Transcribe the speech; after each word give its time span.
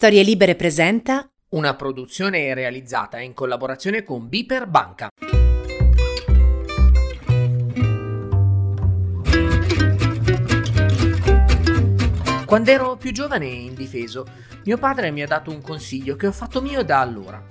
Storie 0.00 0.22
Libere 0.22 0.54
presenta 0.54 1.28
una 1.48 1.74
produzione 1.74 2.54
realizzata 2.54 3.18
in 3.18 3.34
collaborazione 3.34 4.04
con 4.04 4.28
Biper 4.28 4.68
Banca. 4.68 5.08
Quando 12.46 12.70
ero 12.70 12.96
più 12.96 13.10
giovane 13.10 13.46
e 13.46 13.54
indifeso, 13.54 14.24
mio 14.66 14.78
padre 14.78 15.10
mi 15.10 15.22
ha 15.22 15.26
dato 15.26 15.50
un 15.50 15.60
consiglio 15.60 16.14
che 16.14 16.28
ho 16.28 16.32
fatto 16.32 16.62
mio 16.62 16.84
da 16.84 17.00
allora. 17.00 17.44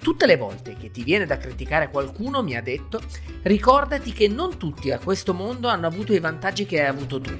Tutte 0.00 0.26
le 0.26 0.36
volte 0.36 0.76
che 0.76 0.92
ti 0.92 1.02
viene 1.02 1.26
da 1.26 1.36
criticare 1.36 1.90
qualcuno 1.90 2.44
mi 2.44 2.54
ha 2.54 2.62
detto 2.62 3.00
ricordati 3.42 4.12
che 4.12 4.28
non 4.28 4.56
tutti 4.56 4.92
a 4.92 5.00
questo 5.00 5.34
mondo 5.34 5.66
hanno 5.66 5.88
avuto 5.88 6.12
i 6.12 6.20
vantaggi 6.20 6.64
che 6.64 6.80
hai 6.80 6.86
avuto 6.86 7.20
tu. 7.20 7.36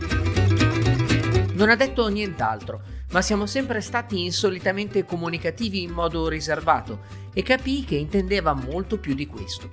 Non 1.53 1.71
ha 1.71 1.77
detto 1.77 2.09
nient'altro 2.09 2.98
ma 3.11 3.23
siamo 3.23 3.47
sempre 3.47 3.81
stati 3.81 4.25
insolitamente 4.25 5.05
comunicativi 5.05 5.83
in 5.83 5.93
modo 5.93 6.29
riservato 6.29 7.01
e 7.33 7.43
capii 7.43 7.85
che 7.85 7.97
intendeva 7.97 8.53
molto 8.53 8.99
più 8.99 9.15
di 9.15 9.27
questo. 9.27 9.71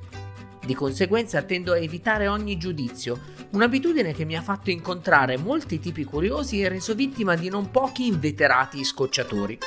Di 0.66 0.74
conseguenza 0.74 1.42
tendo 1.44 1.74
a 1.74 1.78
evitare 1.78 2.28
ogni 2.28 2.58
giudizio, 2.58 3.20
un'abitudine 3.52 4.14
che 4.14 4.26
mi 4.26 4.36
ha 4.36 4.42
fatto 4.42 4.72
incontrare 4.72 5.38
molti 5.38 5.80
tipi 5.80 6.04
curiosi 6.04 6.62
e 6.62 6.70
reso 6.70 6.96
vittima 6.96 7.36
di 7.36 7.50
non 7.50 7.70
pochi 7.70 8.08
inveterati 8.08 8.84
scocciatori. 8.84 9.60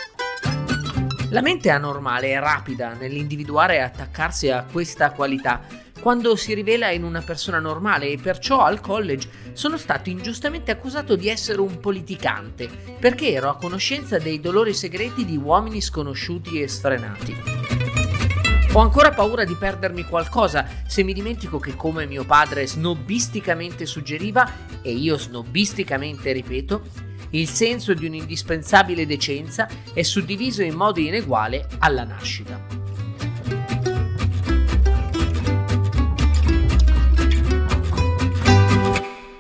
La 1.31 1.43
mente 1.43 1.69
anormale 1.69 2.29
è 2.29 2.39
rapida 2.39 2.95
nell'individuare 2.95 3.77
e 3.77 3.81
attaccarsi 3.81 4.51
a 4.51 4.65
questa 4.65 5.13
qualità 5.13 5.61
quando 6.01 6.37
si 6.37 6.55
rivela 6.55 6.91
in 6.91 7.05
una 7.05 7.23
persona 7.23 7.59
normale 7.59 8.09
e 8.09 8.19
perciò 8.19 8.61
al 8.61 8.81
college 8.81 9.29
sono 9.53 9.77
stato 9.77 10.09
ingiustamente 10.09 10.71
accusato 10.71 11.17
di 11.17 11.29
essere 11.29 11.61
un 11.61 11.81
politicante 11.81 12.69
perché 12.99 13.33
ero 13.33 13.49
a 13.49 13.57
conoscenza 13.57 14.19
dei 14.19 14.41
dolori 14.41 14.75
segreti 14.75 15.25
di 15.25 15.37
uomini 15.37 15.81
sconosciuti 15.81 16.61
e 16.61 16.69
sfrenati. 16.69 17.37
Ho 18.75 18.81
ancora 18.81 19.11
paura 19.11 19.45
di 19.45 19.55
perdermi 19.55 20.05
qualcosa 20.05 20.67
se 20.87 21.03
mi 21.03 21.13
dimentico 21.13 21.59
che 21.59 21.75
come 21.75 22.07
mio 22.07 22.25
padre 22.25 22.67
snobisticamente 22.67 23.87
suggeriva, 23.87 24.51
e 24.83 24.93
io 24.93 25.17
snobisticamente 25.17 26.33
ripeto, 26.33 26.83
il 27.31 27.49
senso 27.49 27.95
di 27.95 28.07
un'indispensabile 28.07 29.07
decenza 29.07 29.69
è 29.93 30.03
suddiviso 30.03 30.63
in 30.63 30.75
modo 30.75 31.01
ineguale 31.01 31.67
alla 31.79 32.05
nascita. 32.05 32.88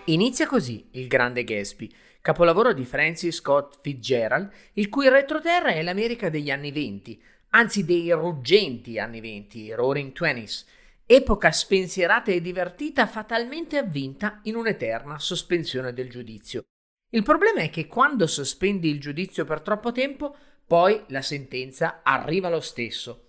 Inizia 0.08 0.46
così 0.46 0.88
il 0.92 1.06
grande 1.06 1.44
Gatsby, 1.44 1.90
capolavoro 2.22 2.72
di 2.72 2.86
Francis 2.86 3.36
Scott 3.36 3.80
Fitzgerald, 3.82 4.50
il 4.74 4.88
cui 4.88 5.06
retroterra 5.06 5.68
è 5.68 5.82
l'America 5.82 6.30
degli 6.30 6.50
anni 6.50 6.72
venti, 6.72 7.22
anzi 7.50 7.84
dei 7.84 8.10
ruggenti 8.12 8.98
anni 8.98 9.20
venti, 9.20 9.70
Roaring 9.70 10.12
Twenties, 10.12 10.66
epoca 11.04 11.52
spensierata 11.52 12.32
e 12.32 12.40
divertita 12.40 13.06
fatalmente 13.06 13.76
avvinta 13.76 14.40
in 14.44 14.56
un'eterna 14.56 15.18
sospensione 15.18 15.92
del 15.92 16.08
giudizio. 16.08 16.62
Il 17.10 17.22
problema 17.22 17.60
è 17.60 17.68
che 17.68 17.86
quando 17.86 18.26
sospendi 18.26 18.88
il 18.88 19.00
giudizio 19.00 19.44
per 19.44 19.60
troppo 19.60 19.92
tempo, 19.92 20.34
poi 20.66 21.02
la 21.08 21.22
sentenza 21.22 22.00
arriva 22.02 22.48
lo 22.48 22.60
stesso. 22.60 23.27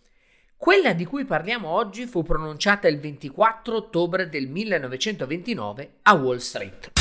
Quella 0.61 0.91
di 0.91 1.05
cui 1.05 1.23
parliamo 1.23 1.69
oggi 1.69 2.05
fu 2.05 2.21
pronunciata 2.21 2.89
il 2.89 2.99
24 2.99 3.77
ottobre 3.77 4.27
del 4.27 4.49
1929 4.49 5.99
a 6.01 6.13
Wall 6.15 6.35
Street. 6.39 6.91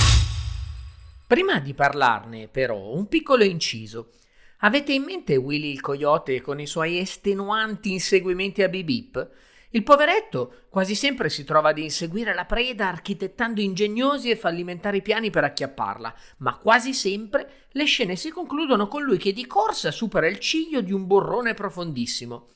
Prima 1.26 1.58
di 1.58 1.74
parlarne, 1.74 2.46
però, 2.46 2.92
un 2.94 3.08
piccolo 3.08 3.42
inciso. 3.42 4.10
Avete 4.58 4.92
in 4.92 5.02
mente 5.02 5.34
Willy 5.34 5.72
il 5.72 5.80
coyote 5.80 6.40
con 6.40 6.60
i 6.60 6.68
suoi 6.68 6.98
estenuanti 6.98 7.90
inseguimenti 7.90 8.62
a 8.62 8.68
bip 8.68 9.30
Il 9.70 9.82
poveretto 9.82 10.66
quasi 10.68 10.94
sempre 10.94 11.28
si 11.28 11.42
trova 11.42 11.70
ad 11.70 11.78
inseguire 11.78 12.34
la 12.34 12.44
preda 12.44 12.86
architettando 12.86 13.60
ingegnosi 13.60 14.30
e 14.30 14.36
fallimentari 14.36 15.02
piani 15.02 15.30
per 15.30 15.42
acchiapparla, 15.42 16.14
ma 16.38 16.56
quasi 16.58 16.94
sempre 16.94 17.66
le 17.72 17.84
scene 17.86 18.14
si 18.14 18.30
concludono 18.30 18.86
con 18.86 19.02
lui 19.02 19.18
che 19.18 19.32
di 19.32 19.48
corsa 19.48 19.90
supera 19.90 20.28
il 20.28 20.38
ciglio 20.38 20.80
di 20.80 20.92
un 20.92 21.08
burrone 21.08 21.54
profondissimo. 21.54 22.52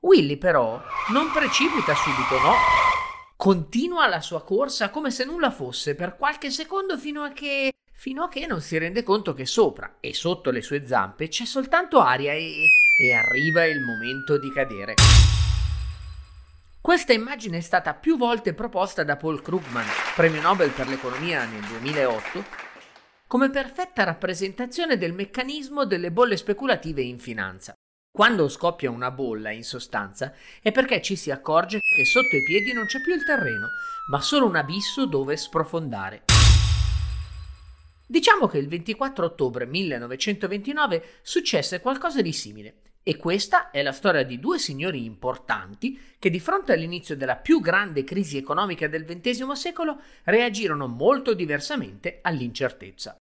Willy 0.00 0.38
però 0.38 0.80
non 1.12 1.30
precipita 1.30 1.94
subito, 1.94 2.38
no? 2.40 2.54
Continua 3.36 4.06
la 4.06 4.20
sua 4.20 4.42
corsa 4.42 4.88
come 4.88 5.10
se 5.10 5.24
nulla 5.24 5.50
fosse 5.50 5.94
per 5.94 6.16
qualche 6.16 6.50
secondo 6.50 6.96
fino 6.96 7.22
a 7.22 7.30
che 7.30 7.72
fino 7.92 8.24
a 8.24 8.28
che 8.28 8.46
non 8.46 8.62
si 8.62 8.78
rende 8.78 9.02
conto 9.02 9.34
che 9.34 9.44
sopra 9.44 9.96
e 10.00 10.14
sotto 10.14 10.50
le 10.50 10.62
sue 10.62 10.86
zampe 10.86 11.28
c'è 11.28 11.44
soltanto 11.44 12.00
aria 12.00 12.32
e, 12.32 12.68
e 12.98 13.12
arriva 13.12 13.66
il 13.66 13.82
momento 13.82 14.38
di 14.38 14.50
cadere. 14.50 14.94
Questa 16.80 17.12
immagine 17.12 17.58
è 17.58 17.60
stata 17.60 17.92
più 17.92 18.16
volte 18.16 18.54
proposta 18.54 19.04
da 19.04 19.18
Paul 19.18 19.42
Krugman, 19.42 19.84
premio 20.16 20.40
Nobel 20.40 20.70
per 20.70 20.88
l'economia 20.88 21.44
nel 21.44 21.60
2008, 21.60 22.44
come 23.26 23.50
perfetta 23.50 24.04
rappresentazione 24.04 24.96
del 24.96 25.12
meccanismo 25.12 25.84
delle 25.84 26.10
bolle 26.10 26.38
speculative 26.38 27.02
in 27.02 27.18
finanza. 27.18 27.74
Quando 28.20 28.50
scoppia 28.50 28.90
una 28.90 29.10
bolla, 29.10 29.50
in 29.50 29.64
sostanza, 29.64 30.34
è 30.60 30.72
perché 30.72 31.00
ci 31.00 31.16
si 31.16 31.30
accorge 31.30 31.78
che 31.78 32.04
sotto 32.04 32.36
i 32.36 32.42
piedi 32.42 32.74
non 32.74 32.84
c'è 32.84 33.00
più 33.00 33.14
il 33.14 33.24
terreno, 33.24 33.68
ma 34.10 34.20
solo 34.20 34.44
un 34.44 34.56
abisso 34.56 35.06
dove 35.06 35.38
sprofondare. 35.38 36.24
Diciamo 38.06 38.46
che 38.46 38.58
il 38.58 38.68
24 38.68 39.24
ottobre 39.24 39.64
1929 39.64 41.02
successe 41.22 41.80
qualcosa 41.80 42.20
di 42.20 42.34
simile. 42.34 42.74
E 43.02 43.16
questa 43.16 43.70
è 43.70 43.80
la 43.80 43.92
storia 43.92 44.22
di 44.22 44.38
due 44.38 44.58
signori 44.58 45.06
importanti 45.06 45.98
che 46.18 46.28
di 46.28 46.40
fronte 46.40 46.74
all'inizio 46.74 47.16
della 47.16 47.36
più 47.36 47.62
grande 47.62 48.04
crisi 48.04 48.36
economica 48.36 48.86
del 48.86 49.06
XX 49.06 49.50
secolo 49.52 49.98
reagirono 50.24 50.88
molto 50.88 51.32
diversamente 51.32 52.18
all'incertezza. 52.20 53.16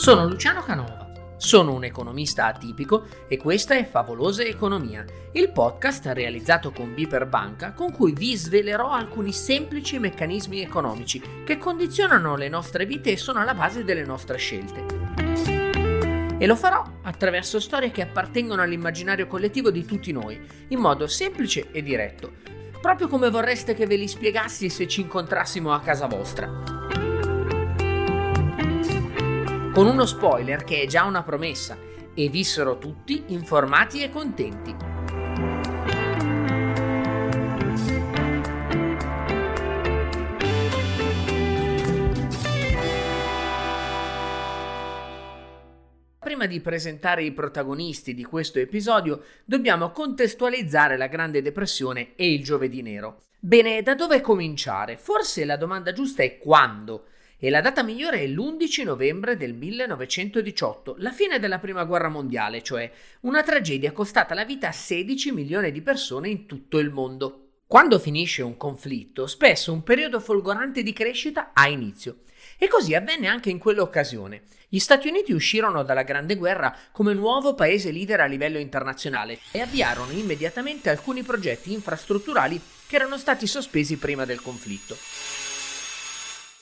Sono 0.00 0.26
Luciano 0.26 0.62
Canova. 0.62 1.12
Sono 1.36 1.74
un 1.74 1.84
economista 1.84 2.46
atipico 2.46 3.04
e 3.28 3.36
questa 3.36 3.74
è 3.74 3.84
Favolosa 3.84 4.42
Economia, 4.42 5.04
il 5.32 5.52
podcast 5.52 6.06
realizzato 6.06 6.72
con 6.72 6.94
Biper 6.94 7.26
Banca 7.26 7.74
con 7.74 7.92
cui 7.92 8.14
vi 8.14 8.34
svelerò 8.34 8.92
alcuni 8.92 9.30
semplici 9.34 9.98
meccanismi 9.98 10.62
economici 10.62 11.22
che 11.44 11.58
condizionano 11.58 12.34
le 12.36 12.48
nostre 12.48 12.86
vite 12.86 13.10
e 13.10 13.18
sono 13.18 13.40
alla 13.40 13.52
base 13.52 13.84
delle 13.84 14.06
nostre 14.06 14.38
scelte. 14.38 14.86
E 16.38 16.46
lo 16.46 16.56
farò 16.56 16.82
attraverso 17.02 17.60
storie 17.60 17.90
che 17.90 18.00
appartengono 18.00 18.62
all'immaginario 18.62 19.26
collettivo 19.26 19.70
di 19.70 19.84
tutti 19.84 20.12
noi, 20.12 20.40
in 20.68 20.78
modo 20.78 21.06
semplice 21.08 21.70
e 21.72 21.82
diretto, 21.82 22.36
proprio 22.80 23.06
come 23.06 23.28
vorreste 23.28 23.74
che 23.74 23.86
ve 23.86 23.96
li 23.96 24.08
spiegassi 24.08 24.70
se 24.70 24.88
ci 24.88 25.02
incontrassimo 25.02 25.74
a 25.74 25.80
casa 25.80 26.06
vostra 26.06 26.79
con 29.72 29.86
uno 29.86 30.04
spoiler 30.04 30.64
che 30.64 30.82
è 30.82 30.86
già 30.86 31.04
una 31.04 31.22
promessa, 31.22 31.78
e 32.12 32.28
vissero 32.28 32.78
tutti 32.78 33.22
informati 33.28 34.02
e 34.02 34.10
contenti. 34.10 34.74
Prima 46.18 46.46
di 46.46 46.60
presentare 46.60 47.22
i 47.22 47.32
protagonisti 47.32 48.12
di 48.12 48.24
questo 48.24 48.58
episodio, 48.58 49.22
dobbiamo 49.44 49.90
contestualizzare 49.90 50.96
la 50.96 51.06
Grande 51.06 51.42
Depressione 51.42 52.14
e 52.16 52.32
il 52.32 52.42
Giovedì 52.42 52.82
Nero. 52.82 53.22
Bene, 53.38 53.82
da 53.82 53.94
dove 53.94 54.20
cominciare? 54.20 54.96
Forse 54.96 55.44
la 55.44 55.56
domanda 55.56 55.92
giusta 55.92 56.22
è 56.24 56.38
quando 56.38 57.04
e 57.42 57.48
la 57.48 57.62
data 57.62 57.82
migliore 57.82 58.20
è 58.20 58.26
l'11 58.26 58.84
novembre 58.84 59.36
del 59.38 59.54
1918, 59.54 60.96
la 60.98 61.10
fine 61.10 61.38
della 61.38 61.58
Prima 61.58 61.84
Guerra 61.84 62.10
Mondiale, 62.10 62.62
cioè 62.62 62.92
una 63.20 63.42
tragedia 63.42 63.92
costata 63.92 64.34
la 64.34 64.44
vita 64.44 64.68
a 64.68 64.72
16 64.72 65.32
milioni 65.32 65.72
di 65.72 65.80
persone 65.80 66.28
in 66.28 66.44
tutto 66.44 66.78
il 66.78 66.90
mondo. 66.90 67.46
Quando 67.66 67.98
finisce 67.98 68.42
un 68.42 68.58
conflitto, 68.58 69.26
spesso 69.26 69.72
un 69.72 69.82
periodo 69.82 70.20
folgorante 70.20 70.82
di 70.82 70.92
crescita 70.92 71.52
ha 71.54 71.66
inizio. 71.66 72.18
E 72.58 72.68
così 72.68 72.94
avvenne 72.94 73.26
anche 73.26 73.48
in 73.48 73.58
quell'occasione. 73.58 74.42
Gli 74.68 74.78
Stati 74.78 75.08
Uniti 75.08 75.32
uscirono 75.32 75.82
dalla 75.82 76.02
Grande 76.02 76.36
Guerra 76.36 76.76
come 76.92 77.14
nuovo 77.14 77.54
paese 77.54 77.90
leader 77.90 78.20
a 78.20 78.26
livello 78.26 78.58
internazionale 78.58 79.38
e 79.50 79.60
avviarono 79.60 80.12
immediatamente 80.12 80.90
alcuni 80.90 81.22
progetti 81.22 81.72
infrastrutturali 81.72 82.60
che 82.86 82.96
erano 82.96 83.16
stati 83.16 83.46
sospesi 83.46 83.96
prima 83.96 84.26
del 84.26 84.42
conflitto. 84.42 84.96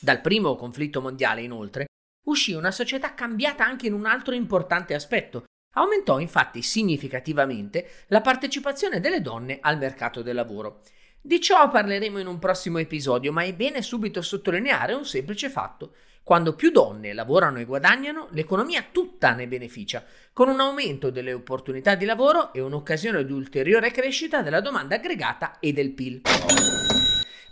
Dal 0.00 0.20
primo 0.20 0.54
conflitto 0.54 1.00
mondiale, 1.00 1.42
inoltre, 1.42 1.86
uscì 2.26 2.52
una 2.52 2.70
società 2.70 3.14
cambiata 3.14 3.64
anche 3.64 3.88
in 3.88 3.92
un 3.92 4.06
altro 4.06 4.34
importante 4.34 4.94
aspetto. 4.94 5.44
Aumentò 5.74 6.20
infatti 6.20 6.62
significativamente 6.62 8.04
la 8.08 8.20
partecipazione 8.20 9.00
delle 9.00 9.20
donne 9.20 9.58
al 9.60 9.76
mercato 9.76 10.22
del 10.22 10.36
lavoro. 10.36 10.82
Di 11.20 11.40
ciò 11.40 11.68
parleremo 11.68 12.20
in 12.20 12.28
un 12.28 12.38
prossimo 12.38 12.78
episodio, 12.78 13.32
ma 13.32 13.42
è 13.42 13.52
bene 13.54 13.82
subito 13.82 14.22
sottolineare 14.22 14.94
un 14.94 15.04
semplice 15.04 15.50
fatto. 15.50 15.94
Quando 16.22 16.54
più 16.54 16.70
donne 16.70 17.12
lavorano 17.12 17.58
e 17.58 17.64
guadagnano, 17.64 18.28
l'economia 18.30 18.84
tutta 18.92 19.32
ne 19.32 19.48
beneficia, 19.48 20.04
con 20.32 20.48
un 20.48 20.60
aumento 20.60 21.10
delle 21.10 21.32
opportunità 21.32 21.96
di 21.96 22.04
lavoro 22.04 22.52
e 22.52 22.60
un'occasione 22.60 23.24
di 23.24 23.32
ulteriore 23.32 23.90
crescita 23.90 24.42
della 24.42 24.60
domanda 24.60 24.94
aggregata 24.94 25.58
e 25.58 25.72
del 25.72 25.92
PIL. 25.92 26.20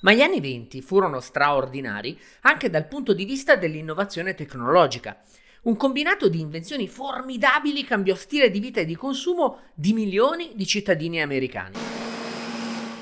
Ma 0.07 0.13
gli 0.13 0.21
anni 0.23 0.41
20 0.41 0.83
furono 0.83 1.19
straordinari 1.19 2.17
anche 2.43 2.71
dal 2.71 2.87
punto 2.87 3.13
di 3.13 3.25
vista 3.25 3.57
dell'innovazione 3.57 4.35
tecnologica. 4.35 5.21
Un 5.63 5.75
combinato 5.75 6.29
di 6.29 6.39
invenzioni 6.39 6.87
formidabili 6.87 7.83
cambiò 7.83 8.15
stile 8.15 8.49
di 8.49 8.61
vita 8.61 8.79
e 8.79 8.85
di 8.85 8.95
consumo 8.95 9.63
di 9.75 9.93
milioni 9.93 10.53
di 10.55 10.65
cittadini 10.65 11.21
americani. 11.21 11.77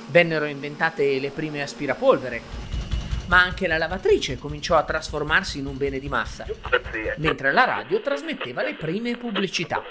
Vennero 0.08 0.46
inventate 0.46 1.20
le 1.20 1.28
prime 1.28 1.60
aspirapolvere, 1.60 2.40
ma 3.26 3.42
anche 3.42 3.66
la 3.66 3.76
lavatrice 3.76 4.38
cominciò 4.38 4.76
a 4.76 4.84
trasformarsi 4.84 5.58
in 5.58 5.66
un 5.66 5.76
bene 5.76 5.98
di 5.98 6.08
massa, 6.08 6.46
mentre 7.18 7.52
la 7.52 7.64
radio 7.64 8.00
trasmetteva 8.00 8.62
le 8.62 8.76
prime 8.76 9.18
pubblicità. 9.18 9.82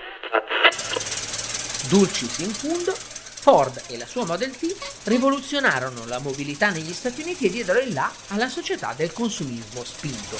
Dulcis 1.89 2.39
in 2.39 2.49
fundo, 2.49 3.12
Ford 3.43 3.83
e 3.89 3.97
la 3.97 4.05
sua 4.05 4.23
Model 4.25 4.51
T 4.51 4.73
rivoluzionarono 5.03 6.05
la 6.05 6.19
mobilità 6.19 6.69
negli 6.69 6.93
Stati 6.93 7.23
Uniti 7.23 7.47
e 7.47 7.49
diedero 7.49 7.77
il 7.79 7.91
là 7.91 8.09
alla 8.29 8.47
società 8.47 8.93
del 8.95 9.11
consumismo 9.11 9.83
spinto. 9.83 10.37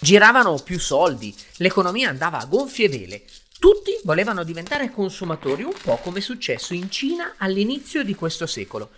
Giravano 0.00 0.56
più 0.56 0.80
soldi, 0.80 1.32
l'economia 1.58 2.08
andava 2.08 2.40
a 2.40 2.46
gonfie 2.46 2.88
vele, 2.88 3.22
tutti 3.60 3.96
volevano 4.02 4.42
diventare 4.42 4.90
consumatori, 4.90 5.62
un 5.62 5.76
po' 5.80 5.98
come 5.98 6.18
è 6.18 6.22
successo 6.22 6.74
in 6.74 6.90
Cina 6.90 7.34
all'inizio 7.38 8.02
di 8.02 8.16
questo 8.16 8.48
secolo. 8.48 8.90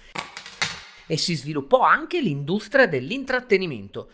E 1.06 1.19
si 1.19 1.35
sviluppò 1.35 1.82
anche 1.82 2.23
l'industria 2.23 2.87
dell'intrattenimento. 2.88 4.12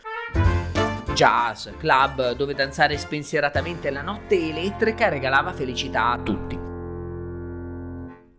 Jazz, 1.14 1.68
club 1.78 2.32
dove 2.32 2.54
danzare 2.54 2.98
spensieratamente 2.98 3.88
la 3.90 4.02
notte 4.02 4.34
elettrica 4.34 5.08
regalava 5.08 5.52
felicità 5.52 6.10
a 6.10 6.18
tutti. 6.18 6.71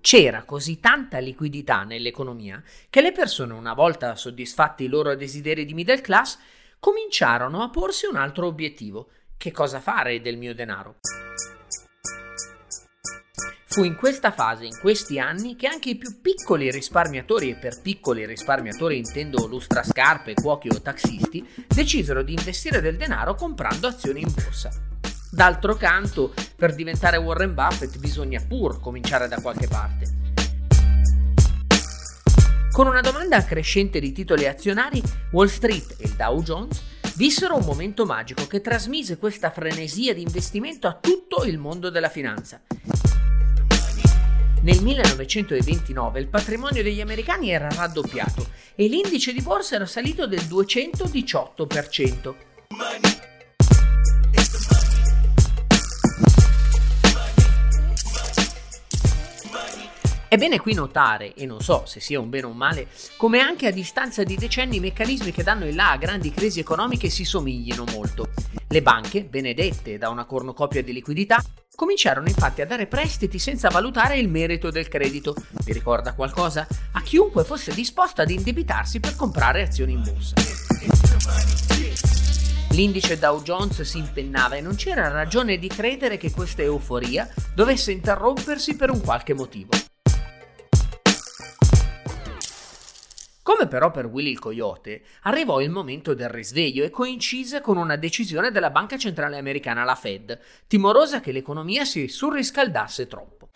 C'era 0.03 0.43
così 0.43 0.81
tanta 0.81 1.19
liquidità 1.19 1.83
nell'economia 1.83 2.61
che 2.89 3.01
le 3.01 3.13
persone, 3.13 3.53
una 3.53 3.73
volta 3.73 4.17
soddisfatti 4.17 4.83
i 4.83 4.87
loro 4.87 5.15
desideri 5.15 5.63
di 5.63 5.73
middle 5.73 6.01
class, 6.01 6.37
cominciarono 6.77 7.63
a 7.63 7.69
porsi 7.69 8.05
un 8.05 8.17
altro 8.17 8.47
obiettivo. 8.47 9.07
Che 9.37 9.51
cosa 9.51 9.79
fare 9.79 10.19
del 10.19 10.35
mio 10.35 10.53
denaro? 10.53 10.97
Fu 13.67 13.85
in 13.85 13.95
questa 13.95 14.31
fase, 14.31 14.65
in 14.65 14.77
questi 14.77 15.19
anni, 15.19 15.55
che 15.55 15.67
anche 15.67 15.91
i 15.91 15.95
più 15.95 16.19
piccoli 16.19 16.69
risparmiatori, 16.69 17.51
e 17.51 17.55
per 17.55 17.79
piccoli 17.81 18.25
risparmiatori 18.25 18.97
intendo 18.97 19.47
lustrascarpe, 19.47 20.33
cuochi 20.33 20.67
o 20.67 20.81
taxisti, 20.81 21.47
decisero 21.65 22.23
di 22.23 22.33
investire 22.33 22.81
del 22.81 22.97
denaro 22.97 23.35
comprando 23.35 23.87
azioni 23.87 24.19
in 24.19 24.33
borsa. 24.33 24.92
D'altro 25.33 25.73
canto, 25.73 26.31
per 26.55 26.75
diventare 26.75 27.17
Warren 27.17 27.55
Buffett 27.55 27.97
bisogna 27.97 28.39
pur 28.47 28.79
cominciare 28.79 29.27
da 29.27 29.41
qualche 29.41 29.67
parte. 29.67 30.05
Con 32.71 32.85
una 32.85 33.01
domanda 33.01 33.43
crescente 33.43 33.99
di 33.99 34.11
titoli 34.11 34.45
azionari, 34.45 35.01
Wall 35.31 35.47
Street 35.47 35.95
e 35.97 36.05
il 36.05 36.11
Dow 36.11 36.43
Jones 36.43 36.83
vissero 37.15 37.55
un 37.55 37.65
momento 37.65 38.05
magico 38.05 38.45
che 38.45 38.61
trasmise 38.61 39.17
questa 39.17 39.49
frenesia 39.49 40.13
di 40.13 40.21
investimento 40.21 40.85
a 40.85 40.93
tutto 40.93 41.45
il 41.45 41.57
mondo 41.57 41.89
della 41.89 42.09
finanza. 42.09 42.61
Nel 44.61 44.83
1929 44.83 46.19
il 46.19 46.27
patrimonio 46.27 46.83
degli 46.83 47.01
americani 47.01 47.49
era 47.49 47.69
raddoppiato 47.69 48.49
e 48.75 48.87
l'indice 48.87 49.33
di 49.33 49.41
borsa 49.41 49.73
era 49.73 49.87
salito 49.87 50.27
del 50.27 50.41
218%. 50.41 52.35
È 60.33 60.37
bene 60.37 60.59
qui 60.59 60.73
notare, 60.73 61.35
e 61.35 61.45
non 61.45 61.61
so 61.61 61.83
se 61.85 61.99
sia 61.99 62.19
un 62.19 62.31
bene 62.31 62.47
o 62.47 62.49
un 62.49 62.57
male, 62.57 62.87
come 63.17 63.37
anche 63.37 63.67
a 63.67 63.71
distanza 63.71 64.23
di 64.23 64.35
decenni 64.35 64.77
i 64.77 64.79
meccanismi 64.79 65.31
che 65.31 65.43
danno 65.43 65.67
il 65.67 65.75
là 65.75 65.91
a 65.91 65.97
grandi 65.97 66.31
crisi 66.31 66.59
economiche 66.59 67.07
si 67.11 67.23
somiglino 67.23 67.83
molto. 67.91 68.29
Le 68.67 68.81
banche, 68.81 69.25
benedette 69.25 69.99
da 69.99 70.09
una 70.09 70.25
cornucopia 70.25 70.81
di 70.81 70.91
liquidità, 70.91 71.39
cominciarono 71.75 72.27
infatti 72.29 72.63
a 72.63 72.65
dare 72.65 72.87
prestiti 72.87 73.37
senza 73.37 73.69
valutare 73.69 74.17
il 74.17 74.27
merito 74.27 74.71
del 74.71 74.87
credito. 74.87 75.35
Vi 75.65 75.71
ricorda 75.71 76.15
qualcosa? 76.15 76.65
A 76.93 77.01
chiunque 77.03 77.43
fosse 77.43 77.71
disposto 77.71 78.23
ad 78.23 78.31
indebitarsi 78.31 78.99
per 78.99 79.15
comprare 79.15 79.61
azioni 79.61 79.91
in 79.91 80.01
borsa. 80.01 80.33
L'indice 82.71 83.19
Dow 83.19 83.43
Jones 83.43 83.83
si 83.83 83.99
impennava 83.99 84.55
e 84.55 84.61
non 84.61 84.73
c'era 84.73 85.09
ragione 85.09 85.59
di 85.59 85.67
credere 85.67 86.17
che 86.17 86.31
questa 86.31 86.63
euforia 86.63 87.31
dovesse 87.53 87.91
interrompersi 87.91 88.75
per 88.75 88.89
un 88.89 88.99
qualche 88.99 89.35
motivo. 89.35 89.69
Come 93.43 93.67
però 93.67 93.91
per 93.91 94.05
Willy 94.05 94.31
il 94.31 94.39
Coyote, 94.39 95.03
arrivò 95.23 95.59
il 95.59 95.69
momento 95.69 96.13
del 96.13 96.29
risveglio 96.29 96.85
e 96.85 96.89
coincise 96.89 97.59
con 97.59 97.75
una 97.75 97.97
decisione 97.97 98.51
della 98.51 98.69
Banca 98.69 98.97
Centrale 98.97 99.37
Americana, 99.37 99.83
la 99.83 99.95
Fed, 99.95 100.39
timorosa 100.65 101.19
che 101.19 101.33
l'economia 101.33 101.83
si 101.83 102.07
surriscaldasse 102.07 103.05
troppo. 103.05 103.49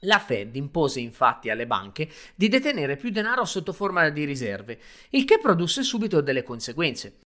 La 0.00 0.18
Fed 0.18 0.56
impose 0.56 1.00
infatti 1.00 1.50
alle 1.50 1.66
banche 1.66 2.08
di 2.34 2.48
detenere 2.48 2.96
più 2.96 3.10
denaro 3.10 3.44
sotto 3.44 3.74
forma 3.74 4.08
di 4.08 4.24
riserve, 4.24 4.80
il 5.10 5.26
che 5.26 5.38
produsse 5.38 5.82
subito 5.82 6.22
delle 6.22 6.42
conseguenze. 6.42 7.18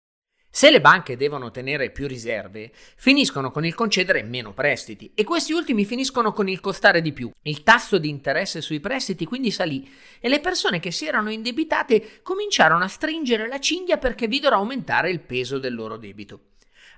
Se 0.56 0.70
le 0.70 0.80
banche 0.80 1.18
devono 1.18 1.50
tenere 1.50 1.90
più 1.90 2.06
riserve, 2.06 2.72
finiscono 2.96 3.50
con 3.50 3.66
il 3.66 3.74
concedere 3.74 4.22
meno 4.22 4.54
prestiti 4.54 5.12
e 5.14 5.22
questi 5.22 5.52
ultimi 5.52 5.84
finiscono 5.84 6.32
con 6.32 6.48
il 6.48 6.60
costare 6.60 7.02
di 7.02 7.12
più. 7.12 7.30
Il 7.42 7.62
tasso 7.62 7.98
di 7.98 8.08
interesse 8.08 8.62
sui 8.62 8.80
prestiti 8.80 9.26
quindi 9.26 9.50
salì 9.50 9.86
e 10.18 10.30
le 10.30 10.40
persone 10.40 10.80
che 10.80 10.90
si 10.90 11.04
erano 11.04 11.30
indebitate 11.30 12.22
cominciarono 12.22 12.84
a 12.84 12.88
stringere 12.88 13.48
la 13.48 13.60
cinghia 13.60 13.98
perché 13.98 14.28
videro 14.28 14.56
aumentare 14.56 15.10
il 15.10 15.20
peso 15.20 15.58
del 15.58 15.74
loro 15.74 15.98
debito. 15.98 16.40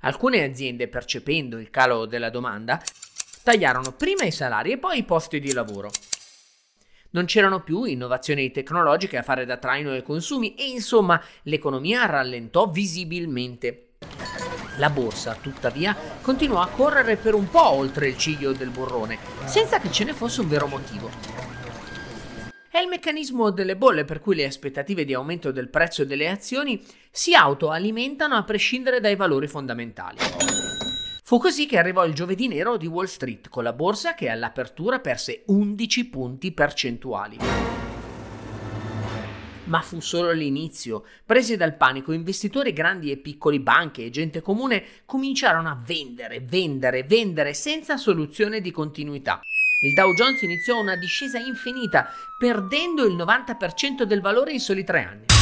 Alcune 0.03 0.45
aziende, 0.45 0.87
percependo 0.87 1.59
il 1.59 1.71
calo 1.71 2.07
della 2.07 2.31
domanda, 2.31 2.81
tagliarono 3.43 3.91
prima 3.91 4.23
i 4.23 4.31
salari 4.31 4.71
e 4.71 4.79
poi 4.79 4.99
i 4.99 5.05
posti 5.05 5.41
di 5.41 5.53
lavoro. 5.53 5.91
Non 7.11 7.25
c'erano 7.25 7.63
più 7.63 7.85
innovazioni 7.85 8.51
tecnologiche 8.51 9.17
a 9.17 9.23
fare 9.23 9.47
da 9.47 9.57
traino 9.57 9.93
ai 9.93 10.03
consumi 10.03 10.55
e 10.55 10.69
insomma 10.69 11.19
l'economia 11.45 12.05
rallentò 12.05 12.69
visibilmente. 12.69 13.93
La 14.77 14.91
borsa, 14.91 15.37
tuttavia, 15.41 15.97
continuò 16.21 16.61
a 16.61 16.69
correre 16.69 17.17
per 17.17 17.35
un 17.35 17.49
po' 17.49 17.71
oltre 17.71 18.09
il 18.09 18.19
ciglio 18.19 18.53
del 18.53 18.69
burrone, 18.69 19.19
senza 19.47 19.81
che 19.81 19.91
ce 19.91 20.05
ne 20.05 20.13
fosse 20.13 20.43
un 20.43 20.49
vero 20.49 20.67
motivo. 20.67 21.11
È 22.71 22.79
il 22.79 22.89
meccanismo 22.89 23.51
delle 23.51 23.77
bolle 23.77 24.05
per 24.05 24.21
cui 24.21 24.37
le 24.37 24.45
aspettative 24.45 25.07
di 25.07 25.15
aumento 25.15 25.51
del 25.51 25.71
prezzo 25.71 26.05
delle 26.05 26.29
azioni 26.29 26.85
si 27.11 27.35
autoalimentano 27.35 28.37
a 28.37 28.45
prescindere 28.45 29.01
dai 29.01 29.17
valori 29.17 29.49
fondamentali. 29.49 30.68
Fu 31.29 31.37
così 31.37 31.67
che 31.67 31.77
arrivò 31.77 32.07
il 32.07 32.15
giovedì 32.15 32.49
nero 32.49 32.79
di 32.79 32.87
Wall 32.87 33.05
Street 33.05 33.51
con 33.51 33.63
la 33.63 33.75
borsa 33.75 34.15
che 34.15 34.31
all'apertura 34.31 34.99
perse 34.99 35.43
11 35.49 36.09
punti 36.09 36.53
percentuali. 36.53 37.37
Ma 39.65 39.81
fu 39.83 40.01
solo 40.01 40.33
l'inizio. 40.33 41.05
Presi 41.27 41.59
dal 41.59 41.77
panico, 41.77 42.13
investitori 42.13 42.73
grandi 42.73 43.11
e 43.11 43.19
piccoli, 43.19 43.61
banche 43.61 44.07
e 44.07 44.11
gente 44.11 44.41
comune 44.41 44.83
cominciarono 45.05 45.69
a 45.69 45.79
vendere, 45.79 46.41
vendere, 46.41 47.03
vendere 47.03 47.53
senza 47.53 47.99
soluzione 47.99 48.63
di 48.63 48.71
continuità. 48.71 49.43
Il 49.83 49.93
Dow 49.93 50.15
Jones 50.15 50.41
iniziò 50.41 50.81
una 50.81 50.97
discesa 50.97 51.39
infinita, 51.39 52.09
perdendo 52.39 53.05
il 53.05 53.15
90% 53.15 54.05
del 54.05 54.23
valore 54.23 54.53
in 54.53 54.61
soli 54.61 54.83
tre 54.83 55.05
anni. 55.05 55.38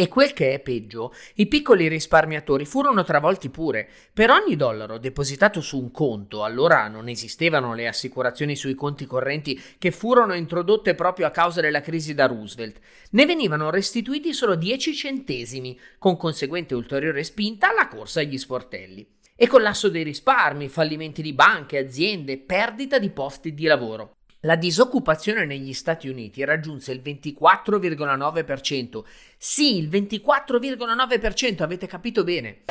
E 0.00 0.08
quel 0.08 0.32
che 0.32 0.54
è 0.54 0.60
peggio, 0.60 1.12
i 1.34 1.46
piccoli 1.46 1.86
risparmiatori 1.86 2.64
furono 2.64 3.04
travolti 3.04 3.50
pure. 3.50 3.86
Per 4.14 4.30
ogni 4.30 4.56
dollaro 4.56 4.96
depositato 4.96 5.60
su 5.60 5.78
un 5.78 5.90
conto, 5.90 6.42
allora 6.42 6.88
non 6.88 7.06
esistevano 7.06 7.74
le 7.74 7.86
assicurazioni 7.86 8.56
sui 8.56 8.74
conti 8.74 9.04
correnti 9.04 9.60
che 9.76 9.90
furono 9.90 10.32
introdotte 10.32 10.94
proprio 10.94 11.26
a 11.26 11.30
causa 11.30 11.60
della 11.60 11.82
crisi 11.82 12.14
da 12.14 12.24
Roosevelt, 12.24 12.78
ne 13.10 13.26
venivano 13.26 13.68
restituiti 13.68 14.32
solo 14.32 14.54
10 14.54 14.94
centesimi, 14.94 15.78
con 15.98 16.16
conseguente 16.16 16.74
ulteriore 16.74 17.22
spinta 17.22 17.68
alla 17.68 17.86
corsa 17.86 18.20
agli 18.20 18.38
sportelli. 18.38 19.06
E 19.36 19.46
collasso 19.48 19.90
dei 19.90 20.02
risparmi, 20.02 20.70
fallimenti 20.70 21.20
di 21.20 21.34
banche, 21.34 21.76
aziende, 21.76 22.38
perdita 22.38 22.98
di 22.98 23.10
posti 23.10 23.52
di 23.52 23.66
lavoro. 23.66 24.14
La 24.44 24.56
disoccupazione 24.56 25.44
negli 25.44 25.74
Stati 25.74 26.08
Uniti 26.08 26.42
raggiunse 26.44 26.92
il 26.92 27.02
24,9%. 27.04 29.02
Sì, 29.36 29.76
il 29.76 29.90
24,9%, 29.90 31.62
avete 31.62 31.86
capito 31.86 32.24
bene. 32.24 32.62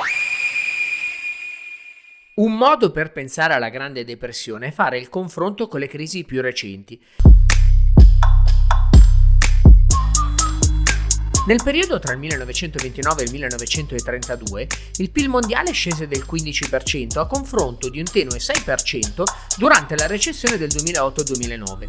Un 2.35 2.57
modo 2.57 2.91
per 2.91 3.11
pensare 3.11 3.53
alla 3.53 3.69
Grande 3.69 4.03
Depressione 4.03 4.67
è 4.67 4.71
fare 4.71 4.97
il 4.97 5.09
confronto 5.09 5.67
con 5.67 5.79
le 5.79 5.87
crisi 5.87 6.23
più 6.23 6.41
recenti. 6.41 6.99
Nel 11.49 11.63
periodo 11.63 11.97
tra 11.97 12.13
il 12.13 12.19
1929 12.19 13.21
e 13.21 13.25
il 13.25 13.31
1932 13.31 14.67
il 14.97 15.09
PIL 15.09 15.29
mondiale 15.29 15.71
scese 15.71 16.07
del 16.07 16.23
15% 16.29 17.17
a 17.17 17.25
confronto 17.25 17.89
di 17.89 17.97
un 17.97 18.05
tenue 18.05 18.37
6% 18.37 19.23
durante 19.57 19.95
la 19.95 20.05
recessione 20.05 20.59
del 20.59 20.67
2008-2009. 20.67 21.87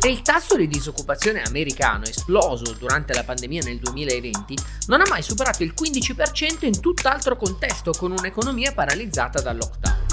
E 0.00 0.08
il 0.08 0.22
tasso 0.22 0.56
di 0.56 0.66
disoccupazione 0.68 1.42
americano 1.42 2.04
esploso 2.04 2.72
durante 2.78 3.12
la 3.12 3.24
pandemia 3.24 3.60
nel 3.62 3.78
2020 3.78 4.56
non 4.86 5.02
ha 5.02 5.06
mai 5.06 5.20
superato 5.20 5.62
il 5.62 5.74
15% 5.78 6.64
in 6.64 6.80
tutt'altro 6.80 7.36
contesto 7.36 7.92
con 7.92 8.10
un'economia 8.10 8.72
paralizzata 8.72 9.42
dal 9.42 9.58
lockdown. 9.58 10.06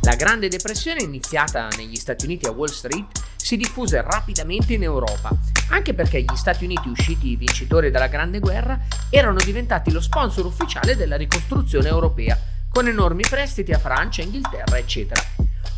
La 0.00 0.14
Grande 0.16 0.48
Depressione 0.48 1.04
iniziata 1.04 1.68
negli 1.76 1.94
Stati 1.94 2.24
Uniti 2.24 2.46
a 2.46 2.50
Wall 2.50 2.68
Street 2.68 3.25
si 3.46 3.56
diffuse 3.56 4.02
rapidamente 4.02 4.74
in 4.74 4.82
Europa, 4.82 5.30
anche 5.68 5.94
perché 5.94 6.20
gli 6.20 6.34
Stati 6.34 6.64
Uniti 6.64 6.88
usciti 6.88 7.36
vincitori 7.36 7.92
dalla 7.92 8.08
Grande 8.08 8.40
Guerra 8.40 8.76
erano 9.08 9.38
diventati 9.38 9.92
lo 9.92 10.00
sponsor 10.00 10.46
ufficiale 10.46 10.96
della 10.96 11.14
ricostruzione 11.14 11.86
europea, 11.86 12.36
con 12.68 12.88
enormi 12.88 13.22
prestiti 13.22 13.70
a 13.70 13.78
Francia, 13.78 14.22
Inghilterra, 14.22 14.78
eccetera. 14.78 15.22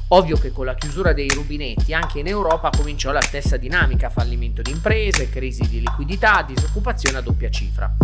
Ovvio 0.08 0.38
che 0.38 0.50
con 0.50 0.64
la 0.64 0.74
chiusura 0.76 1.12
dei 1.12 1.28
rubinetti 1.28 1.92
anche 1.92 2.20
in 2.20 2.28
Europa 2.28 2.70
cominciò 2.74 3.12
la 3.12 3.20
stessa 3.20 3.58
dinamica, 3.58 4.08
fallimento 4.08 4.62
di 4.62 4.70
imprese, 4.70 5.28
crisi 5.28 5.68
di 5.68 5.80
liquidità, 5.80 6.42
disoccupazione 6.48 7.18
a 7.18 7.20
doppia 7.20 7.50
cifra. 7.50 7.94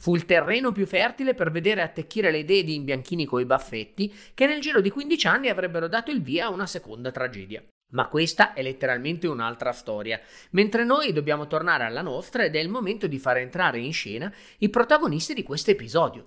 Fu 0.00 0.14
il 0.14 0.26
terreno 0.26 0.70
più 0.70 0.86
fertile 0.86 1.34
per 1.34 1.50
vedere 1.50 1.82
attecchire 1.82 2.30
le 2.30 2.38
idee 2.38 2.62
di 2.62 2.76
imbianchini 2.76 3.26
coi 3.26 3.44
baffetti 3.44 4.14
che 4.32 4.46
nel 4.46 4.60
giro 4.60 4.80
di 4.80 4.90
15 4.90 5.26
anni 5.26 5.48
avrebbero 5.48 5.88
dato 5.88 6.12
il 6.12 6.22
via 6.22 6.46
a 6.46 6.50
una 6.50 6.66
seconda 6.66 7.10
tragedia. 7.10 7.62
Ma 7.90 8.06
questa 8.06 8.52
è 8.52 8.62
letteralmente 8.62 9.26
un'altra 9.26 9.72
storia, 9.72 10.20
mentre 10.50 10.84
noi 10.84 11.12
dobbiamo 11.12 11.48
tornare 11.48 11.84
alla 11.84 12.02
nostra 12.02 12.44
ed 12.44 12.54
è 12.54 12.60
il 12.60 12.68
momento 12.68 13.08
di 13.08 13.18
far 13.18 13.38
entrare 13.38 13.80
in 13.80 13.92
scena 13.92 14.32
i 14.58 14.68
protagonisti 14.68 15.34
di 15.34 15.42
questo 15.42 15.72
episodio. 15.72 16.26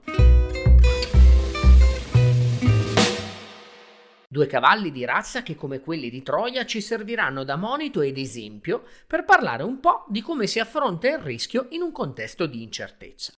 Due 4.27 4.47
cavalli 4.47 4.91
di 4.91 5.05
razza 5.05 5.43
che 5.43 5.55
come 5.55 5.79
quelli 5.79 6.09
di 6.09 6.23
Troia 6.23 6.65
ci 6.65 6.81
serviranno 6.81 7.43
da 7.43 7.55
monito 7.57 8.01
ed 8.01 8.17
esempio 8.17 8.83
per 9.07 9.23
parlare 9.23 9.63
un 9.63 9.79
po' 9.79 10.05
di 10.09 10.21
come 10.21 10.47
si 10.47 10.59
affronta 10.59 11.07
il 11.09 11.19
rischio 11.19 11.67
in 11.69 11.81
un 11.81 11.91
contesto 11.91 12.45
di 12.47 12.63
incertezza. 12.63 13.33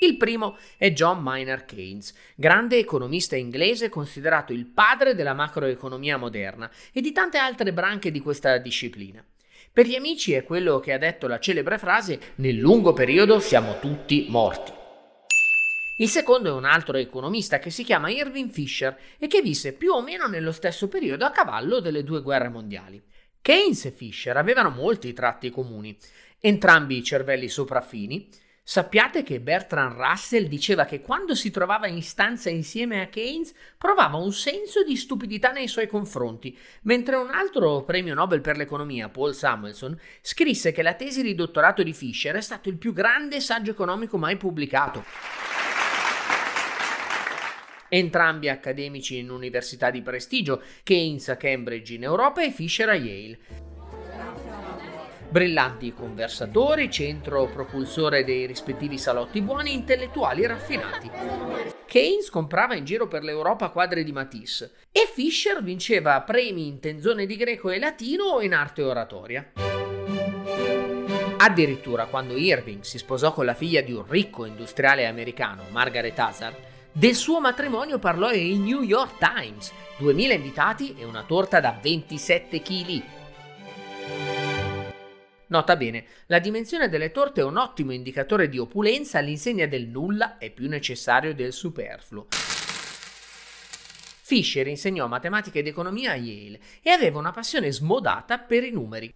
Il 0.00 0.16
primo 0.16 0.56
è 0.76 0.92
John 0.92 1.20
Maynard 1.20 1.64
Keynes, 1.64 2.14
grande 2.36 2.78
economista 2.78 3.34
inglese 3.34 3.88
considerato 3.88 4.52
il 4.52 4.64
padre 4.64 5.16
della 5.16 5.34
macroeconomia 5.34 6.16
moderna 6.16 6.70
e 6.92 7.00
di 7.00 7.10
tante 7.10 7.36
altre 7.36 7.72
branche 7.72 8.12
di 8.12 8.20
questa 8.20 8.58
disciplina. 8.58 9.24
Per 9.72 9.86
gli 9.86 9.96
amici 9.96 10.34
è 10.34 10.44
quello 10.44 10.78
che 10.78 10.92
ha 10.92 10.98
detto 10.98 11.26
la 11.26 11.40
celebre 11.40 11.78
frase 11.78 12.34
nel 12.36 12.54
lungo 12.54 12.92
periodo 12.92 13.40
siamo 13.40 13.80
tutti 13.80 14.26
morti. 14.28 14.72
Il 15.96 16.08
secondo 16.08 16.50
è 16.50 16.52
un 16.52 16.64
altro 16.64 16.96
economista 16.96 17.58
che 17.58 17.70
si 17.70 17.82
chiama 17.82 18.08
Irving 18.08 18.50
Fisher 18.50 18.96
e 19.18 19.26
che 19.26 19.42
visse 19.42 19.72
più 19.72 19.90
o 19.90 20.00
meno 20.00 20.28
nello 20.28 20.52
stesso 20.52 20.86
periodo 20.86 21.24
a 21.24 21.32
cavallo 21.32 21.80
delle 21.80 22.04
due 22.04 22.22
guerre 22.22 22.48
mondiali. 22.48 23.02
Keynes 23.42 23.86
e 23.86 23.90
Fisher 23.90 24.36
avevano 24.36 24.70
molti 24.70 25.12
tratti 25.12 25.50
comuni, 25.50 25.96
entrambi 26.38 27.02
cervelli 27.02 27.48
sopraffini, 27.48 28.28
Sappiate 28.70 29.22
che 29.22 29.40
Bertrand 29.40 29.96
Russell 29.96 30.44
diceva 30.44 30.84
che 30.84 31.00
quando 31.00 31.34
si 31.34 31.50
trovava 31.50 31.86
in 31.86 32.02
stanza 32.02 32.50
insieme 32.50 33.00
a 33.00 33.06
Keynes 33.06 33.54
provava 33.78 34.18
un 34.18 34.30
senso 34.30 34.84
di 34.84 34.94
stupidità 34.94 35.52
nei 35.52 35.68
suoi 35.68 35.86
confronti, 35.86 36.54
mentre 36.82 37.16
un 37.16 37.30
altro 37.30 37.82
premio 37.84 38.12
Nobel 38.12 38.42
per 38.42 38.58
l'economia, 38.58 39.08
Paul 39.08 39.34
Samuelson, 39.34 39.98
scrisse 40.20 40.70
che 40.70 40.82
la 40.82 40.92
tesi 40.92 41.22
di 41.22 41.34
dottorato 41.34 41.82
di 41.82 41.94
Fisher 41.94 42.34
è 42.34 42.42
stato 42.42 42.68
il 42.68 42.76
più 42.76 42.92
grande 42.92 43.40
saggio 43.40 43.70
economico 43.70 44.18
mai 44.18 44.36
pubblicato. 44.36 45.02
Entrambi 47.88 48.50
accademici 48.50 49.16
in 49.16 49.30
università 49.30 49.88
di 49.90 50.02
prestigio, 50.02 50.62
Keynes 50.82 51.30
a 51.30 51.38
Cambridge 51.38 51.94
in 51.94 52.02
Europa 52.02 52.42
e 52.42 52.50
Fisher 52.50 52.90
a 52.90 52.94
Yale. 52.94 53.77
Brillanti 55.30 55.92
conversatori, 55.92 56.90
centro 56.90 57.46
propulsore 57.48 58.24
dei 58.24 58.46
rispettivi 58.46 58.96
salotti 58.96 59.42
buoni, 59.42 59.74
intellettuali 59.74 60.46
raffinati. 60.46 61.10
Keynes 61.84 62.30
comprava 62.30 62.74
in 62.74 62.86
giro 62.86 63.08
per 63.08 63.22
l'Europa 63.22 63.68
quadri 63.68 64.04
di 64.04 64.12
Matisse 64.12 64.72
e 64.90 65.06
Fischer 65.12 65.62
vinceva 65.62 66.18
premi 66.22 66.66
in 66.66 66.80
tenzone 66.80 67.26
di 67.26 67.36
greco 67.36 67.68
e 67.68 67.78
latino 67.78 68.24
o 68.24 68.42
in 68.42 68.54
arte 68.54 68.82
oratoria. 68.82 69.52
Addirittura 71.36 72.06
quando 72.06 72.34
Irving 72.34 72.82
si 72.82 72.96
sposò 72.96 73.34
con 73.34 73.44
la 73.44 73.54
figlia 73.54 73.82
di 73.82 73.92
un 73.92 74.06
ricco 74.08 74.46
industriale 74.46 75.06
americano, 75.06 75.64
Margaret 75.70 76.18
Hazard, 76.18 76.56
del 76.90 77.14
suo 77.14 77.38
matrimonio 77.38 77.98
parlò 77.98 78.32
il 78.32 78.58
New 78.58 78.82
York 78.82 79.18
Times, 79.18 79.72
2000 79.98 80.34
invitati 80.34 80.96
e 80.98 81.04
una 81.04 81.22
torta 81.22 81.60
da 81.60 81.78
27 81.80 82.60
kg, 82.60 83.02
Nota 85.48 85.76
bene, 85.76 86.04
la 86.26 86.40
dimensione 86.40 86.88
delle 86.88 87.10
torte 87.10 87.40
è 87.40 87.44
un 87.44 87.56
ottimo 87.56 87.92
indicatore 87.92 88.48
di 88.48 88.58
opulenza 88.58 89.18
all'insegna 89.18 89.66
del 89.66 89.86
nulla 89.86 90.36
è 90.36 90.50
più 90.50 90.68
necessario 90.68 91.34
del 91.34 91.54
superfluo. 91.54 92.26
Fisher 94.28 94.66
insegnò 94.66 95.06
matematica 95.06 95.58
ed 95.58 95.66
economia 95.66 96.12
a 96.12 96.16
Yale 96.16 96.60
e 96.82 96.90
aveva 96.90 97.18
una 97.18 97.32
passione 97.32 97.72
smodata 97.72 98.38
per 98.38 98.62
i 98.62 98.70
numeri. 98.70 99.10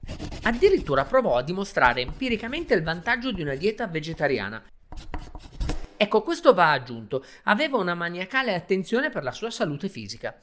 Addirittura 0.44 1.04
provò 1.04 1.36
a 1.36 1.42
dimostrare 1.42 2.00
empiricamente 2.00 2.72
il 2.72 2.82
vantaggio 2.82 3.30
di 3.30 3.42
una 3.42 3.54
dieta 3.54 3.86
vegetariana. 3.86 4.64
Ecco, 5.98 6.22
questo 6.22 6.54
va 6.54 6.72
aggiunto, 6.72 7.24
aveva 7.44 7.76
una 7.76 7.94
maniacale 7.94 8.54
attenzione 8.54 9.10
per 9.10 9.22
la 9.22 9.32
sua 9.32 9.50
salute 9.50 9.90
fisica. 9.90 10.40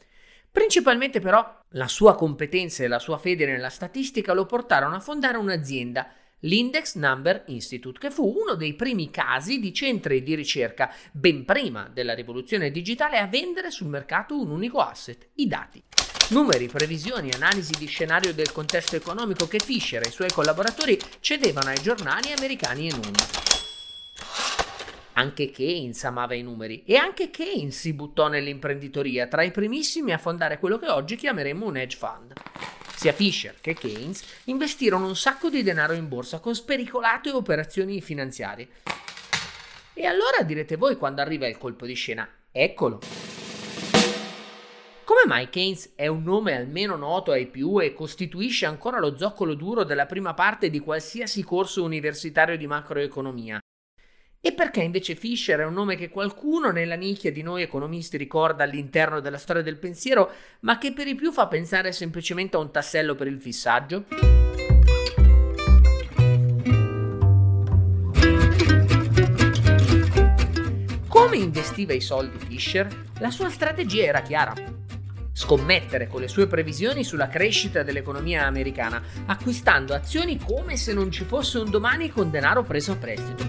Principalmente 0.52 1.20
però 1.20 1.62
la 1.70 1.88
sua 1.88 2.16
competenza 2.16 2.84
e 2.84 2.88
la 2.88 3.00
sua 3.00 3.18
fede 3.18 3.46
nella 3.46 3.70
statistica 3.70 4.34
lo 4.34 4.46
portarono 4.46 4.96
a 4.96 5.00
fondare 5.00 5.38
un'azienda, 5.38 6.08
l'Index 6.42 6.96
Number 6.96 7.44
Institute, 7.48 8.00
che 8.00 8.12
fu 8.12 8.26
uno 8.26 8.56
dei 8.56 8.74
primi 8.74 9.10
casi 9.10 9.60
di 9.60 9.74
centri 9.74 10.24
di 10.24 10.36
ricerca, 10.36 10.94
ben 11.12 11.46
prima 11.46 11.90
della 11.92 12.14
rivoluzione 12.14 12.72
digitale, 12.72 13.18
a 13.18 13.28
vendere 13.28 13.72
sul 13.72 13.88
mercato 13.88 14.40
un 14.40 14.50
unico 14.50 14.80
asset, 14.80 15.30
i 15.36 15.48
dati. 15.48 15.84
Numeri, 16.30 16.68
previsioni, 16.68 17.32
analisi 17.32 17.74
di 17.78 17.88
scenario 17.88 18.34
del 18.34 18.52
contesto 18.52 18.96
economico 18.96 19.48
che 19.48 19.60
Fisher 19.60 20.04
e 20.04 20.10
i 20.10 20.12
suoi 20.12 20.32
collaboratori 20.32 21.00
cedevano 21.20 21.70
ai 21.70 21.82
giornali 21.82 22.32
americani 22.32 22.88
e 22.88 22.92
non. 22.92 23.59
Anche 25.14 25.52
Keynes 25.52 26.04
amava 26.06 26.34
i 26.34 26.42
numeri 26.42 26.84
e 26.86 26.96
anche 26.96 27.30
Keynes 27.30 27.78
si 27.78 27.94
buttò 27.94 28.28
nell'imprenditoria, 28.28 29.28
tra 29.28 29.44
i 29.44 29.52
primissimi 29.52 30.14
a 30.14 30.18
fondare 30.18 30.60
quello 30.60 30.78
che 30.78 30.88
oggi 30.88 31.16
chiameremo 31.16 31.66
un 31.66 31.78
hedge 31.78 31.98
fund. 31.98 32.34
Sia 32.96 33.14
Fisher 33.14 33.56
che 33.60 33.74
Keynes 33.74 34.24
investirono 34.46 35.08
un 35.08 35.16
sacco 35.16 35.50
di 35.50 35.64
denaro 35.64 35.94
in 35.94 36.08
borsa 36.08 36.40
con 36.40 36.54
spericolate 36.56 37.32
operazioni 37.32 38.02
finanziarie. 38.02 38.68
E 39.94 40.06
allora 40.06 40.44
direte 40.44 40.78
voi 40.78 40.98
quando 40.98 41.22
arriva 41.22 41.48
il 41.48 41.58
colpo 41.58 41.86
di 41.86 41.94
scena, 41.94 42.28
eccolo. 42.52 43.00
Come 45.04 45.22
mai 45.26 45.50
Keynes 45.50 45.94
è 45.96 46.08
un 46.08 46.24
nome 46.24 46.56
almeno 46.56 46.96
noto 46.96 47.32
ai 47.32 47.48
più 47.48 47.82
e 47.82 47.94
costituisce 47.94 48.66
ancora 48.66 49.00
lo 49.00 49.18
zoccolo 49.18 49.56
duro 49.56 49.84
della 49.84 50.06
prima 50.06 50.34
parte 50.34 50.70
di 50.70 50.80
qualsiasi 50.80 51.44
corso 51.44 51.84
universitario 51.84 52.56
di 52.56 52.68
macroeconomia? 52.68 53.60
E 54.42 54.54
perché 54.54 54.82
invece 54.82 55.16
Fisher 55.16 55.60
è 55.60 55.66
un 55.66 55.74
nome 55.74 55.98
che 55.98 56.08
qualcuno 56.08 56.72
nella 56.72 56.96
nicchia 56.96 57.30
di 57.30 57.42
noi 57.42 57.62
economisti 57.62 58.16
ricorda 58.16 58.64
all'interno 58.64 59.20
della 59.20 59.38
storia 59.38 59.62
del 59.62 59.76
pensiero, 59.76 60.32
ma 60.62 60.78
che 60.78 60.94
per 60.94 61.08
i 61.08 61.16
più 61.16 61.34
fa 61.34 61.48
pensare 61.48 61.92
semplicemente 61.92 62.56
a 62.56 62.60
un 62.60 62.72
tassello 62.72 63.16
per 63.16 63.28
il 63.28 63.42
fissaggio? 63.42 64.06
Come 71.10 71.36
investiva 71.36 71.92
i 71.92 72.00
soldi 72.00 72.38
Fisher? 72.38 72.88
La 73.20 73.32
sua 73.32 73.50
strategia 73.50 74.06
era 74.06 74.22
chiara. 74.22 74.79
Scommettere 75.40 76.08
con 76.08 76.20
le 76.20 76.28
sue 76.28 76.48
previsioni 76.48 77.06
sulla 77.06 77.30
crescita 77.30 77.82
dell'economia 77.82 78.46
americana, 78.46 79.02
acquistando 79.26 79.94
azioni 79.94 80.38
come 80.38 80.76
se 80.76 80.92
non 80.92 81.10
ci 81.12 81.24
fosse 81.24 81.60
un 81.60 81.70
domani 81.70 82.10
con 82.10 82.30
denaro 82.30 82.64
preso 82.64 82.92
a 82.92 82.96
prestito. 82.98 83.48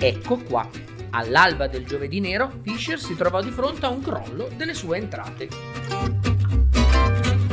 Ecco 0.00 0.38
qua. 0.38 0.68
All'alba 1.10 1.68
del 1.68 1.86
giovedì 1.86 2.18
nero, 2.18 2.50
Fisher 2.64 2.98
si 2.98 3.14
trovò 3.14 3.40
di 3.40 3.52
fronte 3.52 3.86
a 3.86 3.90
un 3.90 4.02
crollo 4.02 4.50
delle 4.56 4.74
sue 4.74 4.96
entrate. 4.96 5.48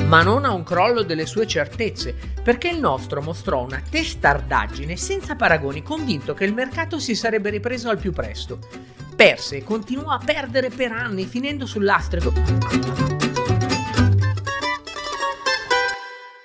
Ma 0.07 0.23
non 0.23 0.43
a 0.43 0.51
un 0.51 0.63
crollo 0.63 1.03
delle 1.03 1.27
sue 1.27 1.45
certezze, 1.45 2.15
perché 2.41 2.69
il 2.69 2.79
nostro 2.79 3.21
mostrò 3.21 3.63
una 3.63 3.83
testardaggine 3.87 4.95
senza 4.95 5.35
paragoni, 5.35 5.83
convinto 5.83 6.33
che 6.33 6.45
il 6.45 6.55
mercato 6.55 6.97
si 6.97 7.13
sarebbe 7.13 7.51
ripreso 7.51 7.87
al 7.91 7.99
più 7.99 8.11
presto. 8.13 8.57
Perse 9.15 9.57
e 9.57 9.63
continuò 9.63 10.11
a 10.11 10.19
perdere 10.23 10.69
per 10.69 10.91
anni, 10.91 11.25
finendo 11.25 11.65
sul 11.65 11.83
lastrico. 11.83 12.31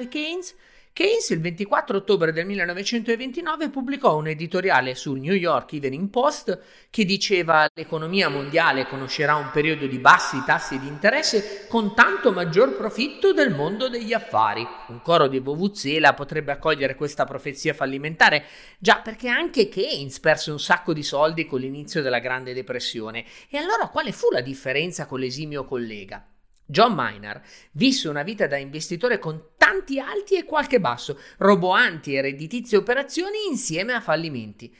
Keynes 0.08 0.54
Keynes 0.96 1.28
il 1.28 1.42
24 1.42 1.98
ottobre 1.98 2.32
del 2.32 2.46
1929 2.46 3.68
pubblicò 3.68 4.16
un 4.16 4.28
editoriale 4.28 4.94
sul 4.94 5.20
New 5.20 5.34
York 5.34 5.74
Evening 5.74 6.08
Post 6.08 6.58
che 6.88 7.04
diceva 7.04 7.68
l'economia 7.74 8.30
mondiale 8.30 8.86
conoscerà 8.86 9.34
un 9.34 9.50
periodo 9.52 9.86
di 9.86 9.98
bassi 9.98 10.42
tassi 10.46 10.78
di 10.78 10.86
interesse 10.86 11.66
con 11.68 11.94
tanto 11.94 12.32
maggior 12.32 12.74
profitto 12.74 13.34
del 13.34 13.54
mondo 13.54 13.90
degli 13.90 14.14
affari. 14.14 14.66
Un 14.88 15.02
coro 15.02 15.28
di 15.28 15.38
Vuvuzela 15.38 16.14
potrebbe 16.14 16.52
accogliere 16.52 16.94
questa 16.94 17.26
profezia 17.26 17.74
fallimentare, 17.74 18.44
già 18.78 19.00
perché 19.04 19.28
anche 19.28 19.68
Keynes 19.68 20.18
perse 20.18 20.50
un 20.50 20.58
sacco 20.58 20.94
di 20.94 21.02
soldi 21.02 21.44
con 21.44 21.60
l'inizio 21.60 22.00
della 22.00 22.20
Grande 22.20 22.54
Depressione. 22.54 23.22
E 23.50 23.58
allora 23.58 23.88
quale 23.88 24.12
fu 24.12 24.30
la 24.30 24.40
differenza 24.40 25.04
con 25.04 25.20
l'esimio 25.20 25.66
collega? 25.66 26.26
John 26.68 26.94
Maynard 26.94 27.42
visse 27.72 28.08
una 28.08 28.24
vita 28.24 28.48
da 28.48 28.56
investitore 28.56 29.20
con 29.20 29.50
tanti 29.66 29.98
alti 29.98 30.36
e 30.36 30.44
qualche 30.44 30.78
basso, 30.78 31.18
roboanti 31.38 32.14
e 32.14 32.20
redditizie 32.20 32.78
operazioni 32.78 33.48
insieme 33.50 33.94
a 33.94 34.00
fallimenti. 34.00 34.72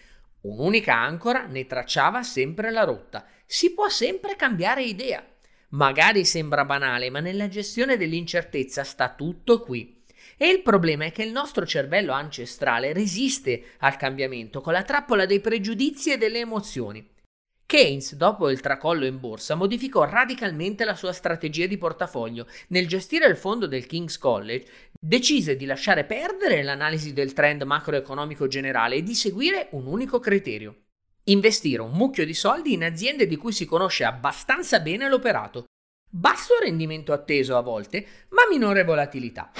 Un'unica 0.42 0.94
ancora 0.94 1.44
ne 1.46 1.66
tracciava 1.66 2.22
sempre 2.22 2.70
la 2.70 2.84
rotta. 2.84 3.26
Si 3.44 3.74
può 3.74 3.88
sempre 3.88 4.36
cambiare 4.36 4.84
idea. 4.84 5.26
Magari 5.70 6.24
sembra 6.24 6.64
banale, 6.64 7.10
ma 7.10 7.18
nella 7.18 7.48
gestione 7.48 7.96
dell'incertezza 7.96 8.84
sta 8.84 9.12
tutto 9.12 9.60
qui. 9.60 10.04
E 10.36 10.50
il 10.50 10.62
problema 10.62 11.06
è 11.06 11.10
che 11.10 11.24
il 11.24 11.32
nostro 11.32 11.66
cervello 11.66 12.12
ancestrale 12.12 12.92
resiste 12.92 13.70
al 13.78 13.96
cambiamento 13.96 14.60
con 14.60 14.72
la 14.72 14.84
trappola 14.84 15.26
dei 15.26 15.40
pregiudizi 15.40 16.12
e 16.12 16.16
delle 16.16 16.38
emozioni. 16.38 17.04
Keynes, 17.66 18.14
dopo 18.14 18.48
il 18.48 18.60
tracollo 18.60 19.06
in 19.06 19.18
borsa, 19.18 19.56
modificò 19.56 20.04
radicalmente 20.04 20.84
la 20.84 20.94
sua 20.94 21.12
strategia 21.12 21.66
di 21.66 21.76
portafoglio. 21.76 22.46
Nel 22.68 22.86
gestire 22.86 23.26
il 23.26 23.36
fondo 23.36 23.66
del 23.66 23.86
King's 23.86 24.18
College, 24.18 24.66
decise 24.92 25.56
di 25.56 25.64
lasciare 25.64 26.04
perdere 26.04 26.62
l'analisi 26.62 27.12
del 27.12 27.32
trend 27.32 27.62
macroeconomico 27.62 28.46
generale 28.46 28.94
e 28.94 29.02
di 29.02 29.14
seguire 29.14 29.66
un 29.72 29.86
unico 29.86 30.20
criterio. 30.20 30.82
Investire 31.24 31.82
un 31.82 31.90
mucchio 31.90 32.24
di 32.24 32.34
soldi 32.34 32.72
in 32.72 32.84
aziende 32.84 33.26
di 33.26 33.36
cui 33.36 33.50
si 33.50 33.64
conosce 33.64 34.04
abbastanza 34.04 34.78
bene 34.78 35.08
l'operato. 35.08 35.64
Basso 36.08 36.54
rendimento 36.62 37.12
atteso 37.12 37.56
a 37.56 37.62
volte, 37.62 38.06
ma 38.28 38.42
minore 38.48 38.84
volatilità. 38.84 39.50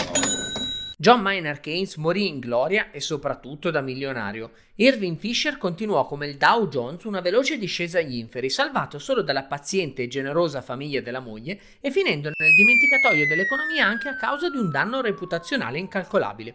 John 0.99 1.21
Maynard 1.21 1.61
Keynes 1.61 1.97
morì 1.97 2.27
in 2.27 2.39
gloria 2.39 2.91
e 2.91 3.01
soprattutto 3.01 3.71
da 3.71 3.83
milionario. 3.83 4.53
Irving 4.77 5.19
Fisher 5.19 5.59
continuò 5.59 6.07
come 6.07 6.27
il 6.27 6.39
Dow 6.39 6.69
Jones 6.69 7.05
una 7.05 7.21
veloce 7.21 7.59
discesa 7.59 7.99
agli 7.99 8.17
inferi, 8.17 8.49
salvato 8.49 8.99
solo 8.99 9.21
dalla 9.21 9.45
paziente 9.45 10.05
e 10.05 10.09
generosa 10.09 10.63
famiglia 10.63 11.03
della 11.03 11.21
moglie 11.21 11.61
e 11.83 11.91
finendo 11.91 12.31
nel 12.35 12.55
dimenticatoio 12.57 13.27
dell'economia 13.27 13.85
anche 13.85 14.09
a 14.09 14.17
causa 14.17 14.49
di 14.49 14.57
un 14.57 14.71
danno 14.71 15.03
reputazionale 15.03 15.79
incalcolabile. 15.79 16.55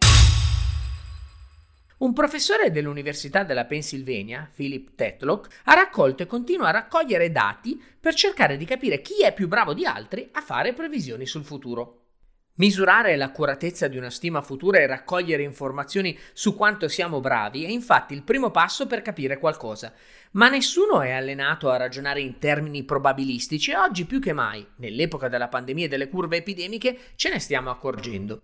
Un 1.99 2.13
professore 2.13 2.71
dell'Università 2.71 3.43
della 3.43 3.65
Pennsylvania, 3.65 4.49
Philip 4.51 4.95
Tetlock, 4.95 5.61
ha 5.65 5.75
raccolto 5.75 6.23
e 6.23 6.25
continua 6.25 6.69
a 6.69 6.71
raccogliere 6.71 7.31
dati 7.31 7.79
per 7.99 8.15
cercare 8.15 8.57
di 8.57 8.65
capire 8.65 9.03
chi 9.03 9.21
è 9.21 9.35
più 9.35 9.47
bravo 9.47 9.75
di 9.75 9.85
altri 9.85 10.29
a 10.31 10.41
fare 10.41 10.73
previsioni 10.73 11.27
sul 11.27 11.43
futuro. 11.43 12.00
Misurare 12.61 13.15
l'accuratezza 13.15 13.87
di 13.87 13.97
una 13.97 14.11
stima 14.11 14.43
futura 14.43 14.77
e 14.77 14.85
raccogliere 14.85 15.41
informazioni 15.41 16.15
su 16.31 16.55
quanto 16.55 16.87
siamo 16.87 17.19
bravi 17.19 17.63
è 17.63 17.69
infatti 17.69 18.13
il 18.13 18.21
primo 18.21 18.51
passo 18.51 18.85
per 18.85 19.01
capire 19.01 19.39
qualcosa, 19.39 19.91
ma 20.33 20.47
nessuno 20.47 21.01
è 21.01 21.09
allenato 21.09 21.71
a 21.71 21.77
ragionare 21.77 22.21
in 22.21 22.37
termini 22.37 22.83
probabilistici 22.83 23.71
e 23.71 23.77
oggi 23.77 24.05
più 24.05 24.19
che 24.19 24.31
mai, 24.31 24.63
nell'epoca 24.75 25.27
della 25.27 25.47
pandemia 25.47 25.85
e 25.85 25.87
delle 25.87 26.07
curve 26.07 26.37
epidemiche, 26.37 26.99
ce 27.15 27.31
ne 27.31 27.39
stiamo 27.39 27.71
accorgendo. 27.71 28.43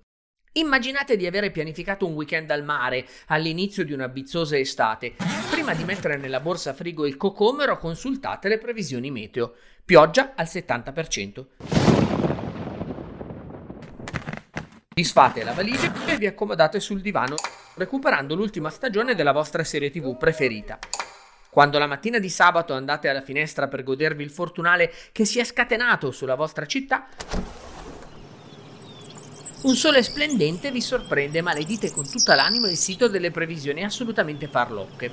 Immaginate 0.53 1.15
di 1.15 1.27
avere 1.27 1.51
pianificato 1.51 2.07
un 2.07 2.13
weekend 2.13 2.49
al 2.49 2.63
mare 2.63 3.05
all'inizio 3.27 3.85
di 3.85 3.93
una 3.93 4.07
bizzosa 4.07 4.57
estate. 4.57 5.13
Prima 5.51 5.75
di 5.75 5.83
mettere 5.83 6.17
nella 6.17 6.39
borsa 6.39 6.73
frigo 6.73 7.05
il 7.05 7.17
cocomero 7.17 7.77
consultate 7.77 8.47
le 8.47 8.57
previsioni 8.57 9.11
meteo. 9.11 9.53
Pioggia 9.85 10.33
al 10.35 10.47
70%. 10.47 12.16
Disfate 14.97 15.43
la 15.43 15.53
valigia 15.53 15.93
e 16.07 16.17
vi 16.17 16.25
accomodate 16.25 16.79
sul 16.79 17.01
divano, 17.01 17.35
recuperando 17.75 18.33
l'ultima 18.33 18.71
stagione 18.71 19.13
della 19.13 19.31
vostra 19.31 19.63
serie 19.63 19.91
TV 19.91 20.17
preferita. 20.17 20.79
Quando 21.51 21.77
la 21.77 21.85
mattina 21.85 22.17
di 22.17 22.29
sabato 22.29 22.73
andate 22.73 23.07
alla 23.07 23.21
finestra 23.21 23.67
per 23.67 23.83
godervi 23.83 24.23
il 24.23 24.31
fortunale 24.31 24.91
che 25.11 25.23
si 25.23 25.37
è 25.37 25.43
scatenato 25.43 26.09
sulla 26.09 26.33
vostra 26.33 26.65
città, 26.65 27.09
un 29.61 29.75
sole 29.75 30.01
splendente 30.01 30.71
vi 30.71 30.81
sorprende, 30.81 31.43
ma 31.43 31.51
maledite 31.51 31.91
con 31.91 32.09
tutta 32.09 32.33
l'anima 32.33 32.67
il 32.67 32.75
sito 32.75 33.07
delle 33.07 33.29
previsioni 33.29 33.83
assolutamente 33.83 34.47
farlocche. 34.47 35.11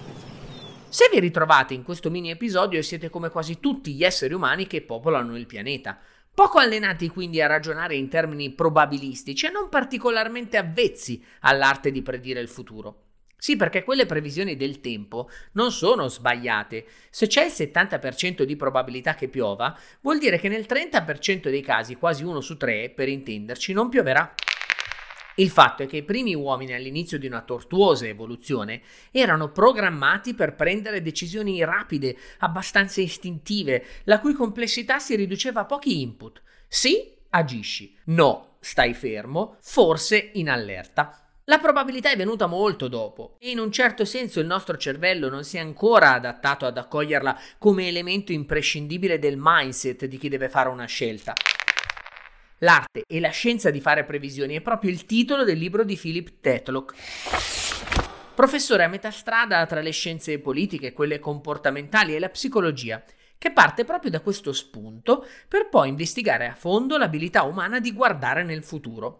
Se 0.88 1.10
vi 1.12 1.20
ritrovate 1.20 1.74
in 1.74 1.82
questo 1.82 2.08
mini 2.08 2.30
episodio 2.30 2.80
siete 2.80 3.10
come 3.10 3.28
quasi 3.28 3.60
tutti 3.60 3.92
gli 3.92 4.02
esseri 4.02 4.32
umani 4.32 4.66
che 4.66 4.80
popolano 4.80 5.36
il 5.36 5.44
pianeta, 5.44 5.98
Poco 6.34 6.58
allenati 6.58 7.08
quindi 7.08 7.40
a 7.40 7.46
ragionare 7.46 7.94
in 7.94 8.08
termini 8.08 8.50
probabilistici 8.50 9.46
e 9.46 9.50
non 9.50 9.68
particolarmente 9.68 10.56
avvezzi 10.56 11.24
all'arte 11.42 11.92
di 11.92 12.02
predire 12.02 12.40
il 12.40 12.48
futuro. 12.48 13.02
Sì, 13.36 13.54
perché 13.54 13.84
quelle 13.84 14.04
previsioni 14.04 14.56
del 14.56 14.80
tempo 14.80 15.30
non 15.52 15.70
sono 15.70 16.08
sbagliate. 16.08 16.86
Se 17.10 17.28
c'è 17.28 17.44
il 17.44 17.52
70% 17.52 18.42
di 18.42 18.56
probabilità 18.56 19.14
che 19.14 19.28
piova, 19.28 19.78
vuol 20.00 20.18
dire 20.18 20.40
che 20.40 20.48
nel 20.48 20.66
30% 20.68 21.50
dei 21.50 21.62
casi, 21.62 21.94
quasi 21.94 22.24
uno 22.24 22.40
su 22.40 22.56
tre, 22.56 22.90
per 22.90 23.08
intenderci, 23.08 23.72
non 23.72 23.88
pioverà. 23.88 24.34
Il 25.36 25.50
fatto 25.50 25.82
è 25.82 25.86
che 25.86 25.96
i 25.96 26.04
primi 26.04 26.34
uomini 26.34 26.74
all'inizio 26.74 27.18
di 27.18 27.26
una 27.26 27.42
tortuosa 27.42 28.06
evoluzione 28.06 28.82
erano 29.10 29.50
programmati 29.50 30.32
per 30.34 30.54
prendere 30.54 31.02
decisioni 31.02 31.64
rapide, 31.64 32.16
abbastanza 32.38 33.00
istintive, 33.00 33.84
la 34.04 34.20
cui 34.20 34.32
complessità 34.32 35.00
si 35.00 35.16
riduceva 35.16 35.62
a 35.62 35.64
pochi 35.64 36.00
input. 36.00 36.40
Sì, 36.68 37.12
agisci. 37.30 37.96
No, 38.04 38.56
stai 38.60 38.94
fermo, 38.94 39.56
forse 39.60 40.30
in 40.34 40.48
allerta. 40.48 41.18
La 41.46 41.58
probabilità 41.58 42.10
è 42.10 42.16
venuta 42.16 42.46
molto 42.46 42.88
dopo 42.88 43.36
e 43.38 43.50
in 43.50 43.58
un 43.58 43.70
certo 43.70 44.06
senso 44.06 44.40
il 44.40 44.46
nostro 44.46 44.78
cervello 44.78 45.28
non 45.28 45.44
si 45.44 45.58
è 45.58 45.60
ancora 45.60 46.14
adattato 46.14 46.64
ad 46.64 46.78
accoglierla 46.78 47.38
come 47.58 47.88
elemento 47.88 48.32
imprescindibile 48.32 49.18
del 49.18 49.34
mindset 49.36 50.06
di 50.06 50.16
chi 50.16 50.30
deve 50.30 50.48
fare 50.48 50.70
una 50.70 50.86
scelta. 50.86 51.34
L'arte 52.58 53.02
e 53.06 53.18
la 53.18 53.30
scienza 53.30 53.70
di 53.70 53.80
fare 53.80 54.04
previsioni 54.04 54.54
è 54.54 54.60
proprio 54.60 54.90
il 54.90 55.06
titolo 55.06 55.42
del 55.42 55.58
libro 55.58 55.82
di 55.82 55.96
Philip 55.96 56.34
Tetlock. 56.40 56.94
Professore 58.34 58.84
a 58.84 58.88
metà 58.88 59.10
strada 59.10 59.66
tra 59.66 59.80
le 59.80 59.90
scienze 59.90 60.38
politiche, 60.38 60.92
quelle 60.92 61.18
comportamentali 61.18 62.14
e 62.14 62.20
la 62.20 62.28
psicologia, 62.28 63.02
che 63.38 63.52
parte 63.52 63.84
proprio 63.84 64.10
da 64.10 64.20
questo 64.20 64.52
spunto 64.52 65.26
per 65.48 65.68
poi 65.68 65.88
investigare 65.88 66.46
a 66.46 66.54
fondo 66.54 66.96
l'abilità 66.96 67.42
umana 67.42 67.80
di 67.80 67.92
guardare 67.92 68.44
nel 68.44 68.62
futuro. 68.62 69.16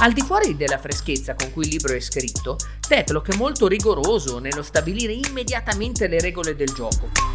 Al 0.00 0.12
di 0.12 0.20
fuori 0.22 0.56
della 0.56 0.78
freschezza 0.78 1.34
con 1.34 1.52
cui 1.52 1.64
il 1.64 1.70
libro 1.70 1.94
è 1.94 2.00
scritto, 2.00 2.56
Tetlock 2.86 3.32
è 3.32 3.36
molto 3.36 3.68
rigoroso 3.68 4.38
nello 4.38 4.62
stabilire 4.62 5.12
immediatamente 5.12 6.08
le 6.08 6.20
regole 6.20 6.56
del 6.56 6.68
gioco. 6.74 7.33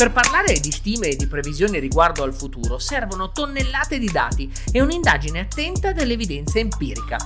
Per 0.00 0.12
parlare 0.12 0.58
di 0.60 0.70
stime 0.70 1.08
e 1.08 1.16
di 1.16 1.26
previsioni 1.26 1.78
riguardo 1.78 2.22
al 2.22 2.32
futuro 2.32 2.78
servono 2.78 3.32
tonnellate 3.32 3.98
di 3.98 4.10
dati 4.10 4.50
e 4.72 4.80
un'indagine 4.80 5.40
attenta 5.40 5.92
dell'evidenza 5.92 6.58
empirica. 6.58 7.18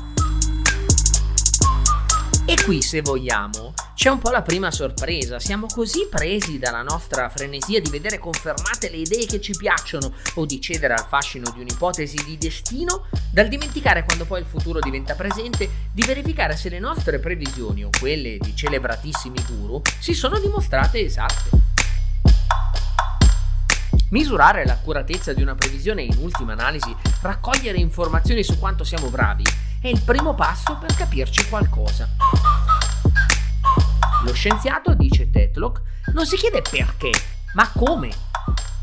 E 2.44 2.56
qui, 2.64 2.82
se 2.82 3.00
vogliamo, 3.00 3.74
c'è 3.94 4.10
un 4.10 4.18
po' 4.18 4.30
la 4.30 4.42
prima 4.42 4.72
sorpresa. 4.72 5.38
Siamo 5.38 5.66
così 5.72 6.08
presi 6.10 6.58
dalla 6.58 6.82
nostra 6.82 7.28
frenesia 7.28 7.80
di 7.80 7.90
vedere 7.90 8.18
confermate 8.18 8.90
le 8.90 8.96
idee 8.96 9.26
che 9.26 9.40
ci 9.40 9.54
piacciono 9.56 10.12
o 10.34 10.44
di 10.44 10.60
cedere 10.60 10.94
al 10.94 11.06
fascino 11.06 11.52
di 11.54 11.60
un'ipotesi 11.60 12.24
di 12.24 12.36
destino, 12.36 13.06
dal 13.30 13.46
dimenticare 13.46 14.04
quando 14.04 14.24
poi 14.24 14.40
il 14.40 14.46
futuro 14.46 14.80
diventa 14.80 15.14
presente, 15.14 15.70
di 15.92 16.02
verificare 16.04 16.56
se 16.56 16.70
le 16.70 16.80
nostre 16.80 17.20
previsioni 17.20 17.84
o 17.84 17.90
quelle 17.96 18.36
di 18.38 18.56
celebratissimi 18.56 19.38
guru 19.46 19.80
si 20.00 20.12
sono 20.12 20.40
dimostrate 20.40 20.98
esatte. 20.98 21.73
Misurare 24.14 24.64
l'accuratezza 24.64 25.32
di 25.32 25.42
una 25.42 25.56
previsione 25.56 26.02
e 26.02 26.04
in 26.04 26.18
ultima 26.18 26.52
analisi 26.52 26.94
raccogliere 27.20 27.78
informazioni 27.78 28.44
su 28.44 28.60
quanto 28.60 28.84
siamo 28.84 29.08
bravi 29.08 29.42
è 29.80 29.88
il 29.88 30.00
primo 30.02 30.36
passo 30.36 30.78
per 30.78 30.94
capirci 30.94 31.48
qualcosa. 31.48 32.08
Lo 34.24 34.32
scienziato, 34.32 34.94
dice 34.94 35.30
Tetlock, 35.30 35.82
non 36.12 36.26
si 36.26 36.36
chiede 36.36 36.62
perché, 36.62 37.10
ma 37.54 37.68
come. 37.74 38.10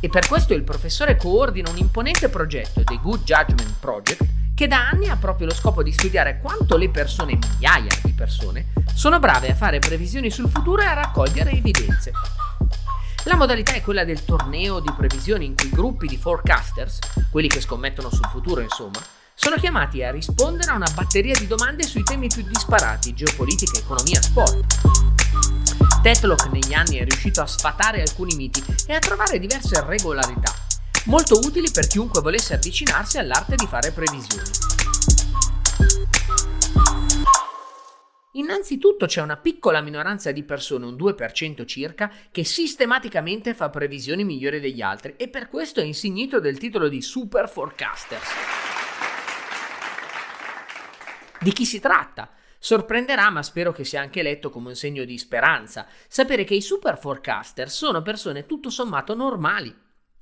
E 0.01 0.09
per 0.09 0.27
questo 0.27 0.53
il 0.53 0.63
professore 0.63 1.15
coordina 1.15 1.69
un 1.69 1.77
imponente 1.77 2.27
progetto, 2.27 2.83
The 2.83 2.99
Good 3.01 3.23
Judgment 3.23 3.75
Project, 3.79 4.25
che 4.53 4.67
da 4.67 4.89
anni 4.89 5.07
ha 5.07 5.15
proprio 5.15 5.47
lo 5.47 5.53
scopo 5.53 5.81
di 5.81 5.93
studiare 5.93 6.39
quanto 6.39 6.75
le 6.75 6.89
persone, 6.89 7.37
migliaia 7.37 7.97
di 8.03 8.11
persone, 8.11 8.73
sono 8.93 9.17
brave 9.17 9.51
a 9.51 9.55
fare 9.55 9.79
previsioni 9.79 10.29
sul 10.29 10.49
futuro 10.49 10.81
e 10.81 10.87
a 10.87 10.93
raccogliere 10.93 11.51
evidenze. 11.51 12.11
La 13.25 13.35
modalità 13.35 13.73
è 13.73 13.83
quella 13.83 14.03
del 14.03 14.25
torneo 14.25 14.79
di 14.79 14.91
previsioni 14.97 15.45
in 15.45 15.55
cui 15.55 15.69
gruppi 15.69 16.07
di 16.07 16.17
forecasters, 16.17 16.97
quelli 17.29 17.47
che 17.47 17.61
scommettono 17.61 18.09
sul 18.09 18.27
futuro 18.31 18.61
insomma, 18.61 18.99
sono 19.35 19.57
chiamati 19.57 20.03
a 20.03 20.09
rispondere 20.09 20.71
a 20.71 20.75
una 20.75 20.89
batteria 20.95 21.35
di 21.37 21.45
domande 21.45 21.83
sui 21.83 22.01
temi 22.01 22.27
più 22.27 22.41
disparati, 22.41 23.13
geopolitica, 23.13 23.77
economia, 23.77 24.19
sport. 24.19 24.79
Tetlock 26.01 26.47
negli 26.47 26.73
anni 26.73 26.97
è 26.97 27.03
riuscito 27.03 27.41
a 27.41 27.47
sfatare 27.47 28.01
alcuni 28.01 28.35
miti 28.35 28.63
e 28.87 28.93
a 28.93 28.99
trovare 28.99 29.37
diverse 29.37 29.83
regolarità, 29.85 30.51
molto 31.05 31.37
utili 31.37 31.69
per 31.69 31.85
chiunque 31.85 32.21
volesse 32.21 32.55
avvicinarsi 32.55 33.19
all'arte 33.19 33.55
di 33.55 33.67
fare 33.67 33.91
previsioni. 33.91 34.49
Innanzitutto 38.35 39.07
c'è 39.07 39.21
una 39.21 39.35
piccola 39.35 39.81
minoranza 39.81 40.31
di 40.31 40.43
persone, 40.43 40.85
un 40.85 40.95
2% 40.95 41.65
circa, 41.65 42.09
che 42.31 42.45
sistematicamente 42.45 43.53
fa 43.53 43.69
previsioni 43.69 44.23
migliori 44.23 44.61
degli 44.61 44.81
altri 44.81 45.15
e 45.17 45.27
per 45.27 45.49
questo 45.49 45.81
è 45.81 45.83
insignito 45.83 46.39
del 46.39 46.57
titolo 46.57 46.87
di 46.87 47.01
super 47.01 47.49
forecasters. 47.49 48.29
Di 51.41 51.51
chi 51.51 51.65
si 51.65 51.81
tratta? 51.81 52.31
Sorprenderà, 52.57 53.29
ma 53.31 53.43
spero 53.43 53.73
che 53.73 53.83
sia 53.83 53.99
anche 53.99 54.21
letto 54.21 54.49
come 54.49 54.69
un 54.69 54.75
segno 54.75 55.03
di 55.03 55.17
speranza, 55.17 55.85
sapere 56.07 56.45
che 56.45 56.55
i 56.55 56.61
super 56.61 56.97
forecaster 56.97 57.69
sono 57.69 58.01
persone 58.01 58.45
tutto 58.45 58.69
sommato 58.69 59.13
normali. 59.13 59.75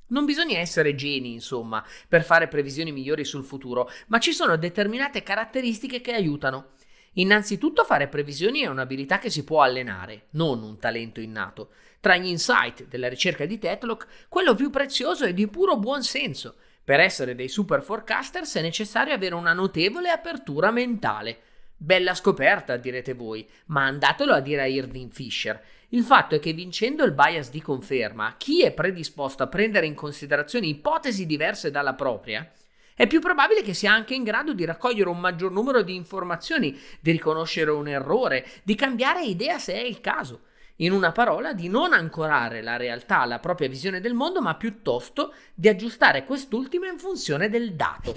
Non 0.07 0.25
bisogna 0.25 0.57
essere 0.57 0.95
geni, 0.95 1.33
insomma, 1.33 1.85
per 2.07 2.23
fare 2.23 2.47
previsioni 2.47 2.91
migliori 2.91 3.23
sul 3.23 3.43
futuro, 3.43 3.87
ma 4.07 4.17
ci 4.17 4.33
sono 4.33 4.55
determinate 4.57 5.21
caratteristiche 5.21 6.01
che 6.01 6.13
aiutano. 6.13 6.71
Innanzitutto 7.13 7.83
fare 7.83 8.07
previsioni 8.07 8.61
è 8.61 8.67
un'abilità 8.67 9.17
che 9.19 9.29
si 9.29 9.43
può 9.43 9.61
allenare, 9.61 10.27
non 10.31 10.61
un 10.61 10.79
talento 10.79 11.19
innato. 11.19 11.71
Tra 11.99 12.15
gli 12.15 12.27
insight 12.27 12.85
della 12.87 13.09
ricerca 13.09 13.45
di 13.45 13.57
Tetlock, 13.57 14.27
quello 14.29 14.55
più 14.55 14.69
prezioso 14.69 15.25
è 15.25 15.33
di 15.33 15.47
puro 15.47 15.77
buon 15.77 16.03
senso. 16.03 16.55
Per 16.83 16.99
essere 16.99 17.35
dei 17.35 17.49
super 17.49 17.83
forecasters 17.83 18.55
è 18.55 18.61
necessario 18.61 19.13
avere 19.13 19.35
una 19.35 19.53
notevole 19.53 20.09
apertura 20.09 20.71
mentale. 20.71 21.39
Bella 21.75 22.13
scoperta, 22.13 22.77
direte 22.77 23.13
voi, 23.13 23.47
ma 23.67 23.85
andatelo 23.85 24.33
a 24.33 24.39
dire 24.39 24.61
a 24.61 24.67
Irving 24.67 25.11
Fisher. 25.11 25.61
Il 25.89 26.03
fatto 26.03 26.35
è 26.35 26.39
che 26.39 26.53
vincendo 26.53 27.03
il 27.03 27.13
bias 27.13 27.49
di 27.49 27.61
conferma, 27.61 28.35
chi 28.37 28.63
è 28.63 28.71
predisposto 28.71 29.43
a 29.43 29.47
prendere 29.47 29.85
in 29.85 29.95
considerazione 29.95 30.67
ipotesi 30.67 31.25
diverse 31.25 31.71
dalla 31.71 31.93
propria, 31.93 32.49
è 32.99 33.07
più 33.07 33.21
probabile 33.21 33.61
che 33.61 33.73
sia 33.73 33.93
anche 33.93 34.13
in 34.13 34.23
grado 34.23 34.53
di 34.53 34.65
raccogliere 34.65 35.07
un 35.07 35.21
maggior 35.21 35.53
numero 35.53 35.83
di 35.83 35.95
informazioni, 35.95 36.77
di 36.99 37.11
riconoscere 37.11 37.71
un 37.71 37.87
errore, 37.87 38.45
di 38.63 38.75
cambiare 38.75 39.23
idea 39.23 39.57
se 39.57 39.73
è 39.73 39.79
il 39.79 40.01
caso. 40.01 40.41
In 40.79 40.91
una 40.91 41.13
parola, 41.13 41.53
di 41.53 41.69
non 41.69 41.93
ancorare 41.93 42.61
la 42.61 42.75
realtà 42.75 43.21
alla 43.21 43.39
propria 43.39 43.69
visione 43.69 44.01
del 44.01 44.13
mondo, 44.13 44.41
ma 44.41 44.55
piuttosto 44.55 45.33
di 45.55 45.69
aggiustare 45.69 46.25
quest'ultima 46.25 46.89
in 46.89 46.97
funzione 46.97 47.47
del 47.47 47.71
dato. 47.71 48.13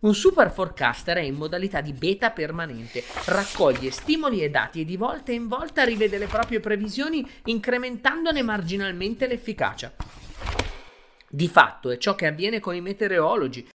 Un 0.00 0.14
super 0.14 0.50
forecaster 0.50 1.18
è 1.18 1.20
in 1.20 1.34
modalità 1.34 1.82
di 1.82 1.92
beta 1.92 2.30
permanente, 2.30 3.04
raccoglie 3.26 3.90
stimoli 3.90 4.42
e 4.42 4.48
dati 4.48 4.80
e 4.80 4.84
di 4.86 4.96
volta 4.96 5.32
in 5.32 5.48
volta 5.48 5.84
rivede 5.84 6.16
le 6.16 6.28
proprie 6.28 6.60
previsioni 6.60 7.30
incrementandone 7.44 8.40
marginalmente 8.40 9.26
l'efficacia. 9.26 10.23
Di 11.34 11.48
fatto 11.48 11.90
è 11.90 11.98
ciò 11.98 12.14
che 12.14 12.28
avviene 12.28 12.60
con 12.60 12.76
i 12.76 12.80
meteorologi, 12.80 13.66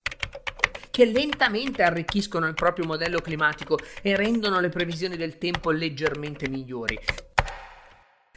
che 0.92 1.05
lentamente 1.05 1.83
arricchiscono 1.83 2.47
il 2.47 2.55
proprio 2.55 2.87
modello 2.87 3.18
climatico 3.18 3.81
e 4.01 4.14
rendono 4.14 4.61
le 4.61 4.68
previsioni 4.68 5.16
del 5.16 5.38
tempo 5.38 5.73
leggermente 5.73 6.49
migliori. 6.49 6.97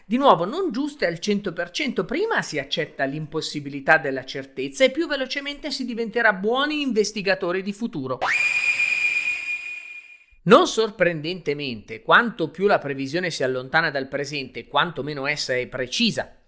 Di 0.03 0.17
nuovo, 0.17 0.45
non 0.45 0.71
giuste 0.71 1.05
al 1.05 1.19
100%, 1.21 2.03
prima 2.03 2.41
si 2.41 2.57
accetta 2.57 3.03
l'impossibilità 3.03 3.99
della 3.99 4.25
certezza 4.25 4.85
e 4.85 4.89
più 4.89 5.05
velocemente 5.05 5.69
si 5.69 5.85
diventerà 5.85 6.33
buoni 6.33 6.81
investigatori 6.81 7.61
di 7.61 7.73
futuro. 7.73 8.17
Non 10.45 10.65
sorprendentemente, 10.65 12.01
quanto 12.01 12.49
più 12.49 12.65
la 12.65 12.79
previsione 12.79 13.29
si 13.29 13.43
allontana 13.43 13.91
dal 13.91 14.07
presente, 14.07 14.65
quanto 14.65 15.03
meno 15.03 15.27
essa 15.27 15.53
è 15.53 15.67
precisa. 15.67 16.40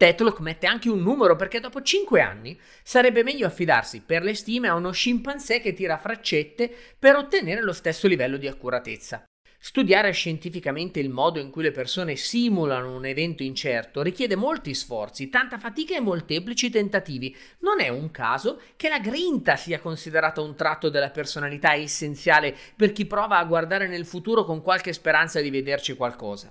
Tetlock 0.00 0.40
mette 0.40 0.66
anche 0.66 0.88
un 0.88 1.02
numero 1.02 1.36
perché 1.36 1.60
dopo 1.60 1.82
5 1.82 2.22
anni 2.22 2.58
sarebbe 2.82 3.22
meglio 3.22 3.46
affidarsi 3.46 4.00
per 4.00 4.22
le 4.22 4.34
stime 4.34 4.66
a 4.66 4.74
uno 4.74 4.92
scimpanzé 4.92 5.60
che 5.60 5.74
tira 5.74 5.98
freccette 5.98 6.74
per 6.98 7.16
ottenere 7.16 7.60
lo 7.60 7.74
stesso 7.74 8.08
livello 8.08 8.38
di 8.38 8.46
accuratezza. 8.46 9.22
Studiare 9.58 10.10
scientificamente 10.12 11.00
il 11.00 11.10
modo 11.10 11.38
in 11.38 11.50
cui 11.50 11.64
le 11.64 11.70
persone 11.70 12.16
simulano 12.16 12.96
un 12.96 13.04
evento 13.04 13.42
incerto 13.42 14.00
richiede 14.00 14.36
molti 14.36 14.72
sforzi, 14.72 15.28
tanta 15.28 15.58
fatica 15.58 15.94
e 15.94 16.00
molteplici 16.00 16.70
tentativi. 16.70 17.36
Non 17.58 17.82
è 17.82 17.90
un 17.90 18.10
caso 18.10 18.58
che 18.76 18.88
la 18.88 19.00
grinta 19.00 19.56
sia 19.56 19.80
considerata 19.80 20.40
un 20.40 20.54
tratto 20.54 20.88
della 20.88 21.10
personalità 21.10 21.74
essenziale 21.74 22.56
per 22.74 22.92
chi 22.92 23.04
prova 23.04 23.36
a 23.36 23.44
guardare 23.44 23.86
nel 23.86 24.06
futuro 24.06 24.46
con 24.46 24.62
qualche 24.62 24.94
speranza 24.94 25.42
di 25.42 25.50
vederci 25.50 25.94
qualcosa. 25.94 26.50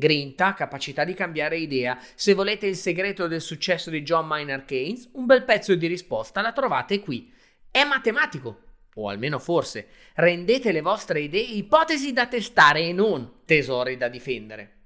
Grinta, 0.00 0.54
capacità 0.54 1.04
di 1.04 1.12
cambiare 1.12 1.58
idea. 1.58 1.98
Se 2.14 2.32
volete 2.32 2.66
il 2.66 2.74
segreto 2.74 3.26
del 3.26 3.42
successo 3.42 3.90
di 3.90 4.02
John 4.02 4.26
Maynard 4.26 4.64
Keynes, 4.64 5.10
un 5.12 5.26
bel 5.26 5.44
pezzo 5.44 5.74
di 5.74 5.86
risposta 5.86 6.40
la 6.40 6.52
trovate 6.52 7.00
qui. 7.00 7.30
È 7.70 7.84
matematico, 7.84 8.62
o 8.94 9.10
almeno 9.10 9.38
forse, 9.38 9.88
rendete 10.14 10.72
le 10.72 10.80
vostre 10.80 11.20
idee 11.20 11.42
ipotesi 11.42 12.14
da 12.14 12.26
testare 12.26 12.80
e 12.80 12.94
non 12.94 13.42
tesori 13.44 13.98
da 13.98 14.08
difendere. 14.08 14.79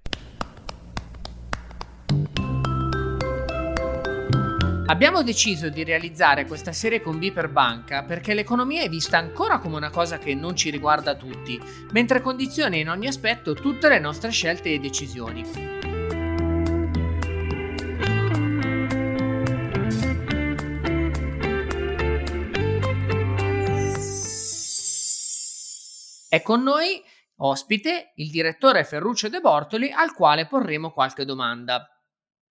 Abbiamo 4.86 5.22
deciso 5.22 5.70
di 5.70 5.82
realizzare 5.82 6.44
questa 6.44 6.72
serie 6.72 7.00
con 7.00 7.18
B 7.18 7.32
per 7.32 7.48
banca 7.48 8.04
perché 8.04 8.34
l'economia 8.34 8.82
è 8.82 8.90
vista 8.90 9.16
ancora 9.16 9.58
come 9.58 9.76
una 9.76 9.88
cosa 9.88 10.18
che 10.18 10.34
non 10.34 10.54
ci 10.54 10.68
riguarda 10.68 11.14
tutti, 11.14 11.58
mentre 11.92 12.20
condiziona 12.20 12.76
in 12.76 12.90
ogni 12.90 13.06
aspetto 13.06 13.54
tutte 13.54 13.88
le 13.88 13.98
nostre 13.98 14.30
scelte 14.30 14.74
e 14.74 14.78
decisioni. 14.78 15.42
È 26.28 26.42
con 26.42 26.62
noi, 26.62 27.02
ospite, 27.36 28.12
il 28.16 28.30
direttore 28.30 28.84
Ferruccio 28.84 29.30
De 29.30 29.40
Bortoli, 29.40 29.90
al 29.90 30.12
quale 30.12 30.46
porremo 30.46 30.90
qualche 30.90 31.24
domanda. 31.24 31.88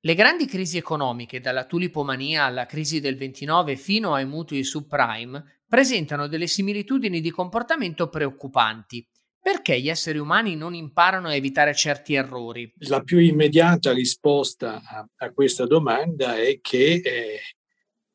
Le 0.06 0.16
grandi 0.16 0.46
crisi 0.48 0.76
economiche, 0.76 1.40
dalla 1.40 1.64
tulipomania 1.64 2.44
alla 2.44 2.66
crisi 2.66 3.00
del 3.00 3.16
29 3.16 3.78
fino 3.78 4.14
ai 4.14 4.26
mutui 4.26 4.66
subprime, 4.66 5.62
presentano 5.66 6.28
delle 6.28 6.48
similitudini 6.48 7.22
di 7.22 7.32
comportamento 7.32 8.10
preoccupanti. 8.10 9.08
Perché 9.40 9.80
gli 9.80 9.88
esseri 9.88 10.18
umani 10.18 10.58
non 10.58 10.74
imparano 10.74 11.30
a 11.30 11.36
evitare 11.36 11.74
certi 11.74 12.16
errori? 12.16 12.70
La 12.80 13.02
più 13.02 13.18
immediata 13.18 13.94
risposta 13.94 14.82
a, 14.84 15.08
a 15.16 15.32
questa 15.32 15.66
domanda 15.66 16.36
è 16.36 16.60
che 16.60 16.96
eh, 17.02 17.40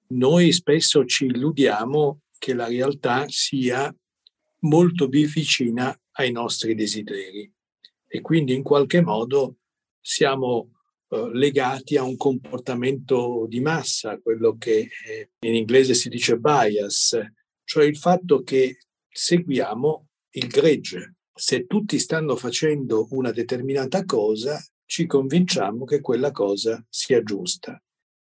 noi 0.08 0.52
spesso 0.52 1.06
ci 1.06 1.24
illudiamo 1.24 2.20
che 2.36 2.52
la 2.52 2.66
realtà 2.66 3.24
sia 3.28 3.90
molto 4.60 5.06
vicina 5.06 5.98
ai 6.12 6.32
nostri 6.32 6.74
desideri 6.74 7.50
e 8.06 8.20
quindi 8.20 8.52
in 8.52 8.62
qualche 8.62 9.00
modo 9.00 9.56
siamo 10.02 10.77
eh, 11.10 11.30
legati 11.32 11.96
a 11.96 12.02
un 12.02 12.16
comportamento 12.16 13.46
di 13.48 13.60
massa, 13.60 14.18
quello 14.18 14.56
che 14.58 14.88
eh, 15.06 15.30
in 15.40 15.54
inglese 15.54 15.94
si 15.94 16.08
dice 16.08 16.38
bias, 16.38 17.18
cioè 17.64 17.84
il 17.84 17.96
fatto 17.96 18.42
che 18.42 18.78
seguiamo 19.08 20.08
il 20.30 20.46
gregge. 20.48 21.16
Se 21.34 21.66
tutti 21.66 21.98
stanno 21.98 22.36
facendo 22.36 23.06
una 23.10 23.30
determinata 23.30 24.04
cosa, 24.04 24.62
ci 24.84 25.06
convinciamo 25.06 25.84
che 25.84 26.00
quella 26.00 26.30
cosa 26.30 26.84
sia 26.88 27.22
giusta. 27.22 27.80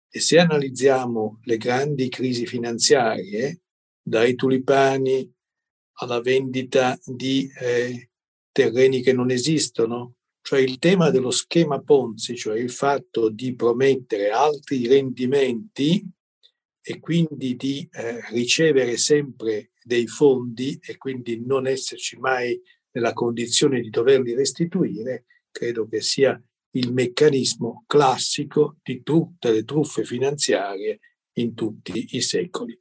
E 0.09 0.21
se 0.21 0.39
analizziamo 0.39 1.41
le 1.43 1.57
grandi 1.57 2.09
crisi 2.09 2.47
finanziarie, 2.47 3.63
dai 4.03 4.35
tulipani 4.35 5.29
alla 5.99 6.21
vendita 6.21 6.99
di 7.05 7.51
eh, 7.61 8.11
terreni 8.53 9.03
che 9.03 9.13
non 9.13 9.31
esistono, 9.31 10.15
cioè 10.47 10.61
il 10.61 10.79
tema 10.79 11.11
dello 11.11 11.33
schema 11.33 11.81
Ponzi, 11.81 12.37
cioè 12.37 12.57
il 12.57 12.71
fatto 12.71 13.31
di 13.31 13.57
promettere 13.57 14.31
altri 14.31 14.87
rendimenti 14.87 16.09
e 16.81 17.01
quindi 17.01 17.57
di 17.57 17.89
eh, 17.91 18.21
ricevere 18.31 18.97
sempre 18.97 19.73
dei 19.83 20.07
fondi 20.07 20.79
e 20.81 20.99
quindi 20.99 21.43
non 21.45 21.67
esserci 21.67 22.17
mai 22.19 22.57
nella 22.93 23.13
condizione 23.13 23.81
di 23.81 23.91
doverli 23.91 24.37
restituire, 24.37 25.25
credo 25.51 25.89
che 25.89 26.01
sia 26.01 26.41
il 26.77 26.93
meccanismo 26.93 27.83
classico 27.85 28.77
di 28.85 29.03
tutte 29.03 29.51
le 29.51 29.65
truffe 29.65 30.05
finanziarie 30.05 31.01
in 31.39 31.55
tutti 31.55 32.11
i 32.11 32.21
secoli. 32.21 32.79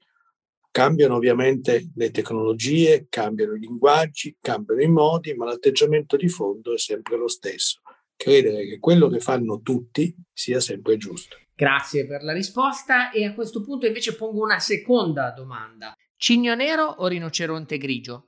Cambiano 0.76 1.16
ovviamente 1.16 1.90
le 1.96 2.12
tecnologie, 2.12 3.08
cambiano 3.08 3.54
i 3.54 3.60
linguaggi, 3.60 4.36
cambiano 4.42 4.82
i 4.82 4.90
modi, 4.90 5.34
ma 5.34 5.46
l'atteggiamento 5.46 6.18
di 6.18 6.28
fondo 6.28 6.74
è 6.74 6.78
sempre 6.78 7.16
lo 7.16 7.30
stesso. 7.30 7.80
credere 8.18 8.68
che 8.68 8.80
quello 8.80 9.08
che 9.08 9.22
fanno 9.22 9.62
tutti 9.62 10.14
sia 10.34 10.60
sempre 10.60 10.98
giusto. 10.98 11.38
Grazie 11.56 12.06
per 12.06 12.24
la 12.24 12.34
risposta 12.34 13.10
e 13.12 13.24
a 13.24 13.34
questo 13.34 13.62
punto 13.64 13.86
invece 13.86 14.18
pongo 14.18 14.44
una 14.44 14.60
seconda 14.60 15.32
domanda. 15.32 15.96
Cigno 16.18 16.54
nero 16.56 16.84
o 16.84 17.08
rinoceronte 17.08 17.78
grigio? 17.78 18.26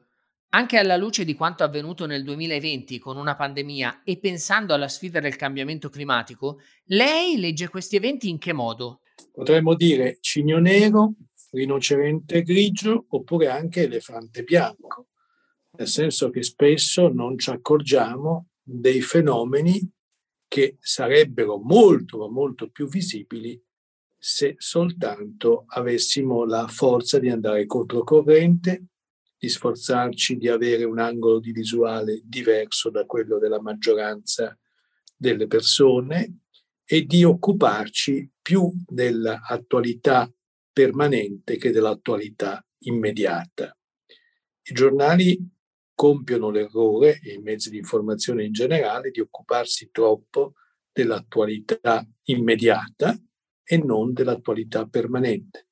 Anche 0.51 0.77
alla 0.77 0.95
luce 0.95 1.25
di 1.25 1.35
quanto 1.35 1.65
avvenuto 1.65 2.05
nel 2.05 2.23
2020 2.23 2.97
con 2.97 3.17
una 3.17 3.35
pandemia 3.35 4.03
e 4.05 4.19
pensando 4.19 4.73
alla 4.73 4.87
sfida 4.87 5.19
del 5.19 5.35
cambiamento 5.35 5.89
climatico, 5.89 6.61
lei 6.85 7.37
legge 7.39 7.67
questi 7.67 7.97
eventi 7.97 8.29
in 8.29 8.37
che 8.37 8.53
modo? 8.53 9.01
Potremmo 9.33 9.75
dire 9.75 10.19
cigno 10.21 10.59
nero, 10.59 11.13
rinoceronte 11.51 12.43
grigio 12.43 13.05
oppure 13.09 13.47
anche 13.47 13.83
elefante 13.83 14.43
bianco, 14.43 15.07
nel 15.77 15.87
senso 15.87 16.29
che 16.29 16.43
spesso 16.43 17.07
non 17.09 17.37
ci 17.37 17.49
accorgiamo 17.49 18.49
dei 18.61 19.01
fenomeni 19.01 19.89
che 20.47 20.77
sarebbero 20.79 21.57
molto, 21.57 22.29
molto 22.29 22.69
più 22.69 22.87
visibili 22.87 23.61
se 24.17 24.55
soltanto 24.57 25.65
avessimo 25.67 26.43
la 26.43 26.67
forza 26.67 27.19
di 27.19 27.29
andare 27.29 27.65
controcorrente, 27.65 28.85
di 29.37 29.47
sforzarci 29.47 30.37
di 30.37 30.47
avere 30.47 30.83
un 30.83 30.99
angolo 30.99 31.39
di 31.39 31.51
visuale 31.51 32.21
diverso 32.23 32.89
da 32.89 33.05
quello 33.05 33.37
della 33.37 33.61
maggioranza 33.61 34.57
delle 35.15 35.47
persone 35.47 36.39
e 36.83 37.05
di 37.05 37.23
occuparci 37.23 38.31
più 38.41 38.71
dell'attualità 38.87 40.31
permanente 40.77 41.57
che 41.57 41.71
dell'attualità 41.71 42.63
immediata. 42.83 43.75
I 44.61 44.73
giornali 44.75 45.35
compiono 45.95 46.51
l'errore, 46.51 47.19
e 47.19 47.33
i 47.33 47.41
mezzi 47.41 47.71
di 47.71 47.77
informazione 47.77 48.45
in 48.45 48.51
generale, 48.51 49.09
di 49.09 49.19
occuparsi 49.19 49.89
troppo 49.91 50.53
dell'attualità 50.91 52.07
immediata 52.25 53.19
e 53.63 53.77
non 53.79 54.13
dell'attualità 54.13 54.85
permanente. 54.85 55.69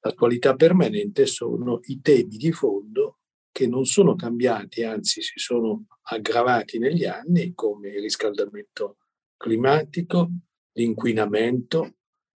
L'attualità 0.00 0.54
permanente 0.54 1.26
sono 1.26 1.80
i 1.82 2.00
temi 2.00 2.38
di 2.38 2.50
fondo 2.50 3.18
che 3.52 3.66
non 3.66 3.84
sono 3.84 4.14
cambiati, 4.14 4.84
anzi 4.84 5.20
si 5.20 5.38
sono 5.38 5.84
aggravati 6.04 6.78
negli 6.78 7.04
anni, 7.04 7.52
come 7.52 7.90
il 7.90 8.00
riscaldamento 8.00 8.96
climatico, 9.36 10.30
l'inquinamento, 10.72 11.95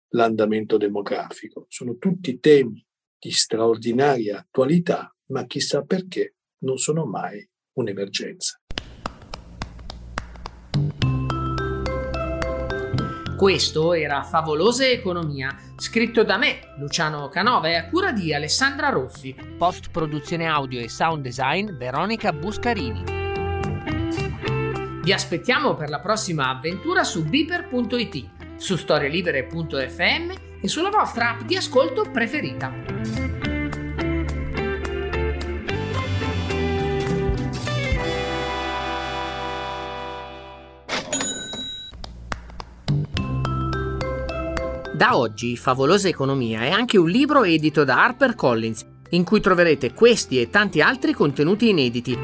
l'andamento 0.10 0.78
demografico. 0.78 1.66
Sono 1.70 1.98
tutti 1.98 2.40
temi 2.40 2.86
di 3.18 3.32
straordinaria 3.32 4.40
attualità, 4.40 5.14
ma 5.28 5.46
chissà 5.46 5.82
perché 5.84 6.36
non 6.60 6.78
sono 6.78 7.06
mai 7.06 7.48
un'emergenza. 7.74 8.60
Questo 13.40 13.94
era 13.94 14.24
Favolose 14.24 14.92
Economia, 14.92 15.56
scritto 15.78 16.26
da 16.26 16.38
me, 16.38 16.74
Luciano 16.78 17.30
Canova, 17.30 17.70
e 17.70 17.76
a 17.76 17.88
cura 17.88 18.12
di 18.12 18.34
Alessandra 18.34 18.90
Rossi. 18.90 19.34
Post 19.58 19.92
produzione 19.92 20.46
audio 20.46 20.82
e 20.82 20.90
sound 20.90 21.24
design 21.24 21.72
Veronica 21.78 22.34
Buscarini. 22.34 23.02
Vi 25.02 25.14
aspettiamo 25.14 25.74
per 25.76 25.90
la 25.90 26.02
prossima 26.02 26.50
avventura 26.50 27.06
su 27.06 27.24
beeper.it, 27.24 28.30
su 28.60 28.76
storielibere.fm 28.76 30.34
e 30.62 30.68
sulla 30.68 30.90
vostra 30.90 31.32
app 31.32 31.42
di 31.42 31.56
ascolto 31.56 32.04
preferita. 32.12 32.72
Da 44.94 45.16
oggi 45.16 45.56
Favolosa 45.56 46.10
Economia 46.10 46.60
è 46.60 46.72
anche 46.72 46.98
un 46.98 47.10
libro 47.10 47.46
edito 47.46 47.86
da 47.86 48.04
HarperCollins, 48.04 48.86
in 49.12 49.24
cui 49.24 49.40
troverete 49.40 49.94
questi 49.94 50.42
e 50.42 50.50
tanti 50.50 50.82
altri 50.82 51.14
contenuti 51.14 51.70
inediti. 51.70 52.18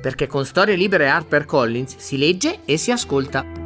Perché 0.00 0.26
con 0.26 0.46
Storie 0.46 0.76
Libere 0.76 1.10
HarperCollins 1.10 1.96
si 1.98 2.16
legge 2.16 2.60
e 2.64 2.78
si 2.78 2.90
ascolta. 2.90 3.65